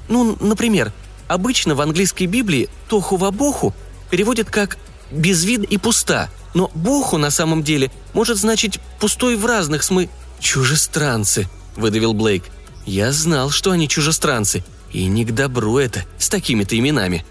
Ну, 0.10 0.36
например, 0.41 0.91
обычно 1.30 1.76
в 1.76 1.82
английской 1.82 2.26
Библии 2.26 2.67
«тоху 2.89 3.15
ва 3.15 3.32
боху» 3.32 3.74
переводят 4.10 4.50
как 4.50 4.78
«безвид 5.12 5.63
и 5.63 5.78
пуста», 5.78 6.30
но 6.54 6.69
«боху» 6.76 7.17
на 7.19 7.32
самом 7.32 7.63
деле 7.63 7.89
может 8.12 8.38
значить 8.38 8.82
«пустой 9.00 9.38
в 9.38 9.45
разных 9.45 9.82
смы...» 9.82 10.10
«Чужестранцы»,– 10.41 11.47
выдавил 11.78 12.13
Блейк. 12.13 12.43
Я 12.86 13.13
знал, 13.13 13.50
что 13.50 13.71
они 13.71 13.88
чужестранцы, 13.88 14.63
и 14.93 15.06
не 15.06 15.25
к 15.25 15.34
добру 15.34 15.77
это, 15.77 16.06
с 16.17 16.30
такими-то 16.30 16.77
именами». 16.77 17.25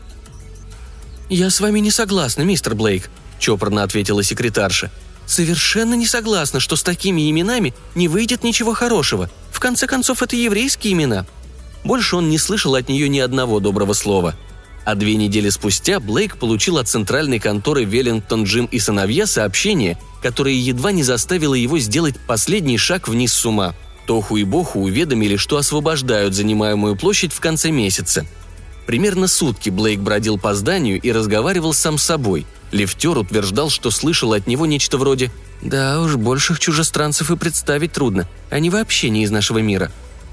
«Я 1.29 1.51
с 1.51 1.61
вами 1.61 1.79
не 1.79 1.90
согласна, 1.90 2.42
мистер 2.42 2.75
Блейк»,– 2.75 3.09
чопорно 3.38 3.83
ответила 3.85 4.23
секретарша. 4.23 4.90
«Совершенно 5.27 5.94
не 5.94 6.07
согласна, 6.07 6.59
что 6.59 6.75
с 6.75 6.83
такими 6.83 7.31
именами 7.31 7.73
не 7.94 8.09
выйдет 8.09 8.42
ничего 8.42 8.75
хорошего. 8.75 9.31
В 9.53 9.61
конце 9.61 9.87
концов, 9.87 10.23
это 10.23 10.35
еврейские 10.35 10.94
имена». 10.94 11.27
Больше 11.85 12.16
он 12.16 12.29
не 12.29 12.38
слышал 12.38 12.75
от 12.75 12.88
нее 12.88 13.09
ни 13.09 13.20
одного 13.20 13.61
доброго 13.61 13.92
слова. 13.94 14.35
А 14.85 14.94
две 14.94 15.16
недели 15.16 15.51
спустя 15.51 16.01
Блейк 16.01 16.37
получил 16.37 16.79
от 16.79 16.88
центральной 16.88 17.38
конторы 17.38 17.85
Веллингтон 17.85 18.44
Джим 18.44 18.66
и 18.66 18.79
сыновья 18.79 19.27
сообщение, 19.27 19.99
которое 20.23 20.55
едва 20.55 20.92
не 20.92 21.03
заставило 21.03 21.55
его 21.55 21.79
сделать 21.79 22.16
последний 22.27 22.79
шаг 22.79 23.09
вниз 23.09 23.33
с 23.33 23.46
ума. 23.46 23.75
Тоху 24.11 24.38
и 24.38 24.44
Боху 24.44 24.81
уведомили, 24.81 25.37
что 25.37 25.57
освобождают 25.57 26.35
занимаемую 26.35 26.96
площадь 26.96 27.33
в 27.33 27.38
конце 27.38 27.70
месяца– 27.70 28.27
Примерно 28.90 29.29
сутки 29.29 29.70
Блейк 29.70 30.01
бродил 30.01 30.37
по 30.37 30.53
зданию 30.53 31.01
и 31.01 31.12
разговаривал 31.12 31.73
сам 31.73 31.96
с 31.96 32.03
собой. 32.03 32.44
Лифтер 32.73 33.16
утверждал, 33.18 33.70
что 33.70 33.92
слышал 33.92 34.33
от 34.33 34.49
него 34.49 34.66
нечто 34.66 34.99
вроде 34.99 35.31
«Да 35.62 36.01
уж, 36.01 36.16
больших 36.16 36.59
чужестранцев 36.59 37.31
и 37.31 37.37
представить 37.37 37.92
трудно. 37.92 38.27
Они 38.51 38.68
вообще 38.68 39.11
не 39.11 39.23
из 39.23 39.31
нашего 39.31 39.59
мира». 39.59 39.92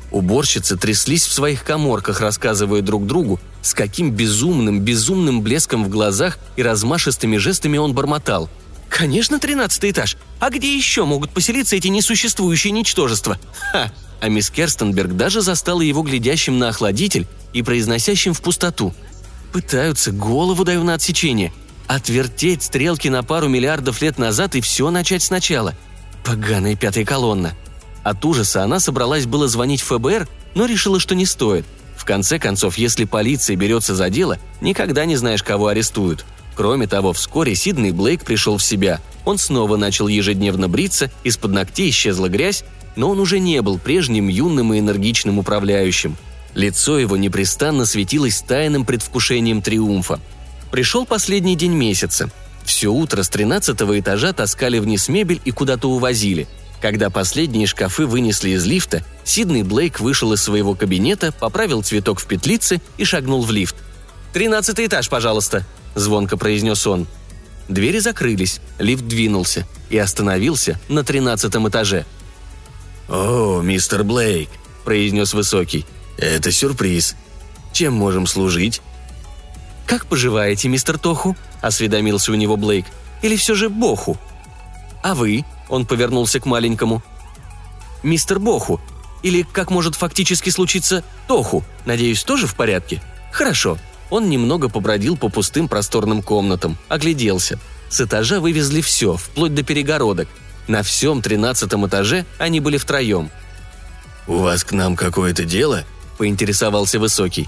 Уборщицы 0.10 0.76
тряслись 0.76 1.28
в 1.28 1.34
своих 1.34 1.64
коморках, 1.64 2.20
рассказывая 2.20 2.82
друг 2.82 3.06
другу, 3.06 3.40
с 3.62 3.76
каким 3.76 4.10
безумным, 4.10 4.80
безумным 4.80 5.44
блеском 5.44 5.84
в 5.84 5.90
глазах 5.90 6.40
и 6.56 6.64
размашистыми 6.64 7.38
жестами 7.38 7.78
он 7.78 7.94
бормотал. 7.94 8.50
«Конечно, 8.90 9.40
тринадцатый 9.40 9.92
этаж. 9.92 10.18
А 10.40 10.50
где 10.50 10.76
еще 10.76 11.06
могут 11.06 11.32
поселиться 11.32 11.76
эти 11.76 11.88
несуществующие 11.88 12.72
ничтожества? 12.72 13.38
Ха! 13.72 13.92
а 14.20 14.30
мисс 14.30 14.50
Керстенберг 14.50 15.16
даже 15.16 15.42
застала 15.42 15.82
его 15.82 16.02
глядящим 16.02 16.58
на 16.60 16.70
охладитель 16.70 17.28
и 17.54 17.62
произносящим 17.62 18.34
в 18.34 18.42
пустоту. 18.42 18.94
Пытаются, 19.52 20.12
голову 20.12 20.64
даю 20.64 20.84
на 20.84 20.96
отсечение. 20.96 21.54
Отвертеть 21.88 22.64
стрелки 22.64 23.08
на 23.08 23.24
пару 23.24 23.48
миллиардов 23.48 24.02
лет 24.02 24.18
назад 24.18 24.56
и 24.56 24.62
все 24.62 24.90
начать 24.92 25.24
сначала. 25.24 25.74
Поганая 26.26 26.76
пятая 26.76 27.06
колонна. 27.06 27.54
От 28.04 28.24
ужаса 28.26 28.64
она 28.64 28.80
собралась 28.80 29.26
было 29.26 29.48
звонить 29.48 29.82
в 29.82 29.86
ФБР, 29.86 30.28
но 30.56 30.66
решила, 30.66 31.00
что 31.00 31.16
не 31.16 31.26
стоит. 31.26 31.66
В 31.96 32.06
конце 32.06 32.40
концов, 32.40 32.78
если 32.78 33.06
полиция 33.06 33.56
берется 33.56 33.96
за 33.96 34.10
дело, 34.10 34.38
никогда 34.62 35.06
не 35.06 35.16
знаешь, 35.16 35.44
кого 35.44 35.68
арестуют. 35.68 36.26
Кроме 36.58 36.88
того, 36.88 37.14
вскоре 37.14 37.54
Сидней 37.54 37.92
Блейк 37.92 38.26
пришел 38.26 38.58
в 38.58 38.64
себя. 38.64 39.00
Он 39.26 39.38
снова 39.38 39.78
начал 39.78 40.08
ежедневно 40.08 40.68
бриться, 40.68 41.12
из-под 41.24 41.52
ногтей 41.52 41.92
исчезла 41.92 42.30
грязь, 42.30 42.64
но 42.96 43.12
он 43.12 43.20
уже 43.20 43.38
не 43.38 43.62
был 43.62 43.78
прежним 43.78 44.28
юным 44.28 44.74
и 44.74 44.80
энергичным 44.80 45.38
управляющим. 45.38 46.18
Лицо 46.56 46.98
его 46.98 47.16
непрестанно 47.16 47.86
светилось 47.86 48.42
тайным 48.42 48.86
предвкушением 48.86 49.62
триумфа. 49.62 50.20
Пришел 50.72 51.06
последний 51.06 51.56
день 51.56 51.74
месяца. 51.74 52.32
Все 52.66 52.88
утро 52.88 53.22
с 53.22 53.30
тринадцатого 53.30 54.00
этажа 54.00 54.34
таскали 54.34 54.80
вниз 54.80 55.10
мебель 55.10 55.40
и 55.46 55.52
куда-то 55.52 55.92
увозили. 55.92 56.48
Когда 56.82 57.12
последние 57.12 57.68
шкафы 57.68 58.08
вынесли 58.08 58.50
из 58.52 58.66
лифта, 58.66 59.04
Сидней 59.24 59.62
Блейк 59.62 60.00
вышел 60.00 60.34
из 60.34 60.42
своего 60.42 60.74
кабинета, 60.74 61.32
поправил 61.32 61.84
цветок 61.84 62.20
в 62.20 62.26
петлице 62.26 62.82
и 62.98 63.04
шагнул 63.04 63.44
в 63.44 63.52
лифт. 63.52 63.76
«Тринадцатый 64.34 64.88
этаж, 64.88 65.08
пожалуйста»,– 65.08 65.64
звонко 65.98 66.38
произнес 66.38 66.88
он. 66.88 67.08
Двери 67.68 68.00
закрылись, 68.00 68.62
лифт 68.80 69.06
двинулся 69.06 69.68
и 69.90 69.98
остановился 69.98 70.80
на 70.88 71.04
тринадцатом 71.04 71.68
этаже– 71.68 72.06
«О, 73.10 73.62
мистер 73.62 74.04
Блейк»,– 74.04 74.50
произнес 74.84 75.34
Высокий. 75.34 75.86
«Это 76.18 76.52
сюрприз. 76.52 77.16
Чем 77.72 77.94
можем 77.94 78.28
служить?» 78.28 78.82
«Как 79.86 80.08
поживаете, 80.08 80.68
мистер 80.68 80.98
Тоху?»– 80.98 81.38
осведомился 81.62 82.34
у 82.34 82.36
него 82.36 82.58
Блейк. 82.58 82.86
«Или 83.22 83.38
все 83.38 83.56
же 83.56 83.70
Боху?» 83.70 84.18
«А 85.04 85.16
вы?»– 85.16 85.46
он 85.70 85.86
повернулся 85.86 86.42
к 86.42 86.46
маленькому. 86.46 87.02
«Мистер 88.04 88.40
Боху. 88.40 88.82
Или, 89.24 89.44
как 89.44 89.72
может 89.72 89.96
фактически 89.96 90.50
случиться, 90.50 91.04
Тоху. 91.28 91.64
Надеюсь, 91.86 92.24
тоже 92.24 92.46
в 92.46 92.56
порядке?» 92.56 93.02
«Хорошо». 93.32 93.78
Он 94.10 94.30
немного 94.30 94.70
побродил 94.70 95.18
по 95.18 95.30
пустым 95.30 95.68
просторным 95.68 96.22
комнатам, 96.22 96.78
огляделся. 96.88 97.60
С 97.90 98.02
этажа 98.02 98.40
вывезли 98.40 98.82
все, 98.82 99.16
вплоть 99.18 99.54
до 99.54 99.64
перегородок– 99.64 100.28
на 100.68 100.84
всем 100.84 101.22
тринадцатом 101.22 101.88
этаже 101.88 102.26
они 102.38 102.60
были 102.60 102.78
втроем. 102.78 103.32
«У 104.28 104.38
вас 104.38 104.64
к 104.66 104.74
нам 104.74 104.98
какое-то 104.98 105.46
дело?»– 105.46 105.86
поинтересовался 106.18 107.00
Высокий. 107.00 107.48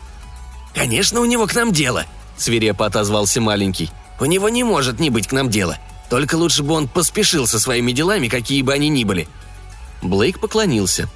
«Конечно, 0.74 1.19
у 1.19 1.26
него 1.26 1.45
к 1.45 1.54
нам 1.54 1.74
дело»,– 1.74 2.06
свирепо 2.38 2.86
отозвался 2.86 3.41
маленький. 3.41 3.91
«У 4.22 4.26
него 4.26 4.48
не 4.48 4.63
может 4.63 5.00
не 5.00 5.10
быть 5.10 5.28
к 5.28 5.34
нам 5.34 5.50
дела. 5.50 5.78
Только 6.10 6.36
лучше 6.36 6.63
бы 6.63 6.74
он 6.74 6.88
поспешил 6.88 7.45
со 7.45 7.60
своими 7.60 7.91
делами, 7.91 8.30
какие 8.30 8.62
бы 8.62 8.74
они 8.74 8.88
ни 8.88 9.04
были». 9.04 9.28
Блейк 10.02 10.39
поклонился. 10.39 11.10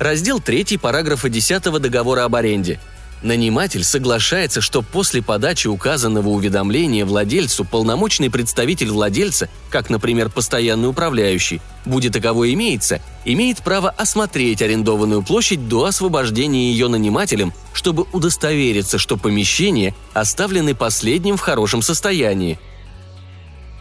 Раздел 0.00 0.40
3 0.40 0.78
параграфа 0.78 1.28
10 1.28 1.62
договора 1.62 2.24
об 2.24 2.34
аренде– 2.34 2.80
Наниматель 3.24 3.84
соглашается, 3.84 4.60
что 4.60 4.82
после 4.82 5.22
подачи 5.22 5.66
указанного 5.66 6.28
уведомления 6.28 7.06
владельцу 7.06 7.64
полномочный 7.64 8.28
представитель 8.28 8.90
владельца, 8.90 9.48
как, 9.70 9.88
например, 9.88 10.28
постоянный 10.28 10.90
управляющий, 10.90 11.62
будет 11.86 12.12
таково 12.12 12.52
имеется, 12.52 13.00
имеет 13.24 13.62
право 13.62 13.88
осмотреть 13.88 14.60
арендованную 14.60 15.22
площадь 15.22 15.68
до 15.68 15.86
освобождения 15.86 16.70
ее 16.70 16.88
нанимателем, 16.88 17.54
чтобы 17.72 18.04
удостовериться, 18.12 18.98
что 18.98 19.16
помещения 19.16 19.94
оставлены 20.12 20.74
последним 20.74 21.38
в 21.38 21.40
хорошем 21.40 21.80
состоянии. 21.80 22.58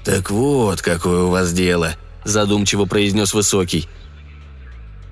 «Так 0.06 0.32
вот, 0.32 0.82
какое 0.82 1.24
у 1.24 1.30
вас 1.30 1.52
дело»,– 1.52 1.96
задумчиво 2.24 2.86
произнес 2.86 3.34
Высокий. 3.34 3.90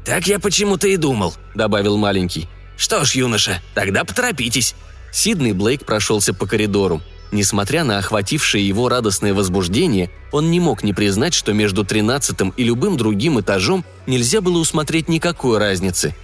«Так 0.06 0.28
я 0.28 0.40
почему-то 0.40 0.88
и 0.88 0.96
думал»,– 0.96 1.34
добавил 1.54 1.98
маленький– 1.98 2.48
«Что 2.82 3.06
ж, 3.06 3.12
юноша, 3.12 3.62
тогда 3.76 4.04
поторопитесь». 4.04 4.74
Сидный 5.12 5.54
Блейк 5.54 5.86
прошелся 5.86 6.34
по 6.34 6.48
коридору. 6.48 7.00
Несмотря 7.32 7.84
на 7.84 8.00
охватившее 8.00 8.68
его 8.68 8.90
радостное 8.90 9.36
возбуждение, 9.36 10.10
он 10.32 10.50
не 10.50 10.60
мог 10.60 10.82
не 10.82 10.92
признать, 10.92 11.36
что 11.36 11.54
между 11.54 11.86
тринадцатым 11.86 12.50
и 12.58 12.64
любым 12.64 12.98
другим 12.98 13.40
этажом 13.40 13.86
нельзя 14.08 14.42
было 14.42 14.58
усмотреть 14.58 15.10
никакой 15.10 15.60
разницы. 15.60 16.16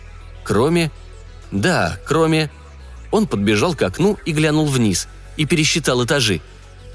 Кроме... 0.43 0.89
Да, 1.51 1.99
кроме... 2.07 2.49
Он 3.11 3.27
подбежал 3.27 3.75
к 3.75 3.83
окну 3.83 4.17
и 4.25 4.31
глянул 4.31 4.65
вниз, 4.65 5.07
и 5.37 5.45
пересчитал 5.45 6.03
этажи. 6.05 6.41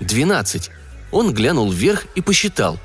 Двенадцать. 0.01 0.71
Он 1.13 1.33
глянул 1.33 1.71
вверх 1.71 2.07
и 2.17 2.21
посчитал. 2.21 2.81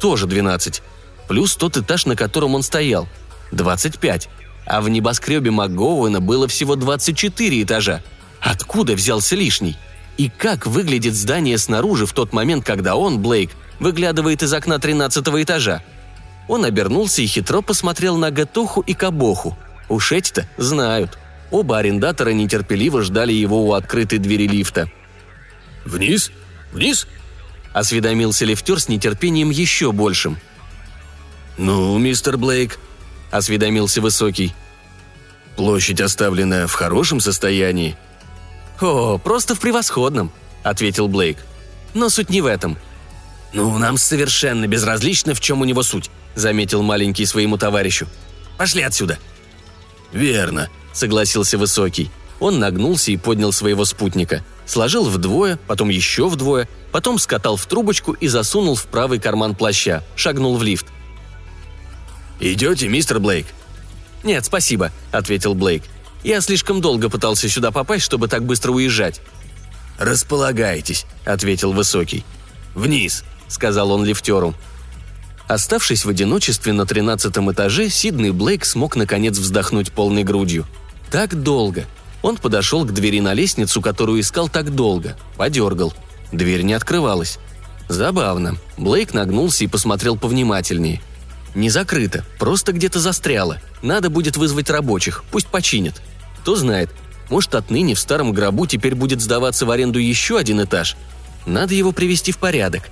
Тоже 0.00 0.28
двенадцать. 0.28 0.84
Плюс 1.26 1.56
тот 1.56 1.76
этаж, 1.76 2.06
на 2.06 2.14
котором 2.14 2.54
он 2.54 2.62
стоял. 2.62 3.08
Двадцать 3.50 3.98
пять 3.98 4.28
а 4.66 4.80
в 4.80 4.88
небоскребе 4.88 5.50
МакГоуэна 5.50 6.20
было 6.20 6.48
всего 6.48 6.74
24 6.74 7.62
этажа. 7.62 8.02
Откуда 8.40 8.94
взялся 8.94 9.36
лишний? 9.36 9.76
И 10.18 10.28
как 10.28 10.66
выглядит 10.66 11.14
здание 11.14 11.56
снаружи 11.56 12.04
в 12.06 12.12
тот 12.12 12.32
момент, 12.32 12.64
когда 12.64 12.96
он, 12.96 13.20
Блейк, 13.20 13.50
выглядывает 13.78 14.42
из 14.42 14.52
окна 14.52 14.78
13 14.78 15.26
этажа? 15.28 15.82
Он 16.48 16.64
обернулся 16.64 17.22
и 17.22 17.26
хитро 17.26 17.60
посмотрел 17.60 18.16
на 18.16 18.30
Гатоху 18.30 18.80
и 18.80 18.94
Кабоху. 18.94 19.56
Уж 19.88 20.12
эти-то 20.12 20.48
знают. 20.56 21.16
Оба 21.50 21.78
арендатора 21.78 22.30
нетерпеливо 22.30 23.02
ждали 23.02 23.32
его 23.32 23.66
у 23.66 23.72
открытой 23.72 24.18
двери 24.18 24.48
лифта. 24.48 24.90
«Вниз? 25.84 26.32
Вниз?»– 26.72 27.06
осведомился 27.72 28.44
лифтер 28.44 28.80
с 28.80 28.88
нетерпением 28.88 29.50
еще 29.50 29.92
большим. 29.92 30.38
«Ну, 31.56 31.96
мистер 31.98 32.36
Блейк,– 32.36 32.78
осведомился 33.30 34.00
Высокий. 34.00 34.54
«Площадь 35.56 36.00
оставлена 36.00 36.66
в 36.66 36.72
хорошем 36.72 37.20
состоянии?» 37.20 37.96
«О, 38.80 39.18
просто 39.18 39.54
в 39.54 39.60
превосходном»,– 39.60 40.30
ответил 40.62 41.08
Блейк. 41.08 41.38
«Но 41.94 42.08
суть 42.10 42.30
не 42.30 42.42
в 42.42 42.46
этом». 42.46 42.76
«Ну, 43.52 43.78
нам 43.78 43.96
совершенно 43.96 44.66
безразлично, 44.66 45.34
в 45.34 45.40
чем 45.40 45.62
у 45.62 45.64
него 45.64 45.82
суть»,– 45.82 46.10
заметил 46.34 46.82
маленький 46.82 47.24
своему 47.24 47.56
товарищу. 47.56 48.06
«Пошли 48.58 48.82
отсюда». 48.82 49.18
«Верно»,– 50.12 50.68
согласился 50.92 51.56
Высокий. 51.56 52.10
Он 52.38 52.58
нагнулся 52.58 53.12
и 53.12 53.16
поднял 53.16 53.52
своего 53.52 53.84
спутника. 53.84 54.44
Сложил 54.66 55.04
вдвое, 55.04 55.58
потом 55.66 55.88
еще 55.88 56.28
вдвое, 56.28 56.68
потом 56.92 57.18
скатал 57.18 57.56
в 57.56 57.64
трубочку 57.66 58.12
и 58.12 58.28
засунул 58.28 58.74
в 58.74 58.86
правый 58.86 59.18
карман 59.18 59.54
плаща. 59.54 60.04
Шагнул 60.16 60.56
в 60.56 60.62
лифт. 60.62 60.86
«Идете, 62.40 62.88
мистер 62.88 63.20
Блейк?» 63.20 63.46
«Нет, 64.22 64.44
спасибо»,— 64.44 64.92
ответил 65.12 65.54
Блейк. 65.54 65.84
«Я 66.22 66.40
слишком 66.40 66.80
долго 66.80 67.08
пытался 67.08 67.48
сюда 67.48 67.70
попасть, 67.70 68.04
чтобы 68.04 68.28
так 68.28 68.44
быстро 68.44 68.72
уезжать». 68.72 69.20
«Располагайтесь»,— 69.98 71.06
ответил 71.24 71.72
Высокий. 71.72 72.24
«Вниз»,— 72.74 73.24
сказал 73.48 73.92
он 73.92 74.04
лифтеру. 74.04 74.54
Оставшись 75.48 76.04
в 76.04 76.08
одиночестве 76.08 76.72
на 76.72 76.86
тринадцатом 76.86 77.50
этаже, 77.52 77.86
Сиднey 77.86 78.32
Блейк 78.32 78.64
смог 78.64 78.96
наконец 78.96 79.38
вздохнуть 79.38 79.92
полной 79.92 80.24
грудью. 80.24 80.66
Так 81.10 81.40
долго. 81.40 81.86
Он 82.22 82.36
подошел 82.36 82.84
к 82.84 82.92
двери 82.92 83.20
на 83.20 83.32
лестницу, 83.32 83.80
которую 83.80 84.20
искал 84.20 84.48
так 84.48 84.74
долго. 84.74 85.16
Подергал. 85.36 85.94
Дверь 86.32 86.62
не 86.62 86.74
открывалась. 86.74 87.38
Забавно. 87.88 88.56
Блейк 88.76 89.14
нагнулся 89.14 89.62
и 89.62 89.68
посмотрел 89.68 90.16
повнимательнее. 90.16 91.00
Не 91.56 91.70
закрыто, 91.70 92.22
просто 92.38 92.72
где-то 92.72 93.00
застряло. 93.00 93.62
Надо 93.80 94.10
будет 94.10 94.36
вызвать 94.36 94.68
рабочих, 94.68 95.24
пусть 95.30 95.46
починят. 95.46 96.02
Кто 96.42 96.54
знает, 96.54 96.90
может 97.30 97.54
отныне 97.54 97.94
в 97.94 97.98
старом 97.98 98.32
гробу 98.32 98.66
теперь 98.66 98.94
будет 98.94 99.22
сдаваться 99.22 99.64
в 99.64 99.70
аренду 99.70 99.98
еще 99.98 100.36
один 100.36 100.62
этаж. 100.62 100.98
Надо 101.46 101.74
его 101.74 101.92
привести 101.92 102.30
в 102.30 102.36
порядок. 102.36 102.90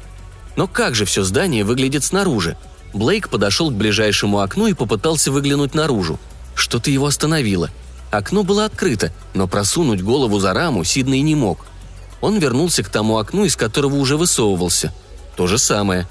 Но 0.56 0.66
как 0.66 0.94
же 0.94 1.04
все 1.04 1.24
здание 1.24 1.62
выглядит 1.62 2.04
снаружи? 2.04 2.56
Блейк 2.94 3.28
подошел 3.28 3.70
к 3.70 3.74
ближайшему 3.74 4.38
окну 4.38 4.66
и 4.66 4.72
попытался 4.72 5.30
выглянуть 5.30 5.74
наружу. 5.74 6.18
Что-то 6.54 6.90
его 6.90 7.04
остановило. 7.04 7.68
Окно 8.10 8.44
было 8.44 8.64
открыто, 8.64 9.12
но 9.34 9.46
просунуть 9.46 10.00
голову 10.00 10.38
за 10.38 10.54
раму 10.54 10.84
Сидней 10.84 11.20
не 11.20 11.34
мог. 11.34 11.66
Он 12.22 12.38
вернулся 12.38 12.82
к 12.82 12.88
тому 12.88 13.18
окну, 13.18 13.44
из 13.44 13.56
которого 13.56 13.96
уже 13.96 14.16
высовывался. 14.16 14.94
То 15.36 15.46
же 15.46 15.58
самое. 15.58 16.08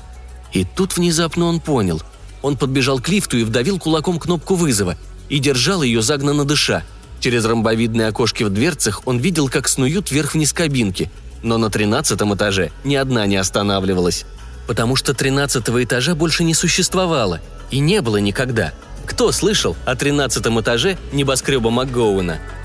И 0.51 0.65
тут 0.65 0.97
внезапно 0.97 1.45
он 1.45 1.59
понял. 1.59 2.03
Он 2.43 2.56
подбежал 2.56 2.99
к 2.99 3.10
лифту 3.10 3.38
и 3.38 3.43
вдавил 3.43 3.79
кулаком 3.79 4.19
кнопку 4.19 4.53
вызова 4.53 4.95
и 5.29 5.39
держал 5.39 5.82
ее 5.82 6.03
загнанно 6.03 6.45
дыша. 6.45 6.84
Через 7.19 7.45
ромбовидные 7.45 8.10
окошки 8.10 8.43
в 8.43 8.49
дверцах 8.51 9.01
он 9.06 9.17
видел, 9.17 9.49
как 9.49 9.67
снуют 9.67 10.12
вверх-вниз 10.12 10.53
кабинки– 10.53 11.10
но 11.43 11.58
на 11.58 11.69
тринадцатом 11.69 12.34
этаже 12.34 12.71
ни 12.84 12.95
одна 12.95 13.27
не 13.27 13.36
останавливалась. 13.36 14.25
Потому 14.65 14.95
что 14.95 15.13
тринадцатого 15.13 15.84
этажа 15.84 16.15
больше 16.15 16.43
не 16.43 16.53
существовало. 16.53 17.41
И 17.69 17.79
не 17.79 18.01
было 18.01 18.17
никогда. 18.17 18.73
Кто 19.06 19.32
слышал 19.32 19.75
о 19.86 19.95
тринадцатом 19.95 20.60
этаже 20.62 20.97
небоскреба 21.12 21.69
МакГоуэна– 21.69 22.39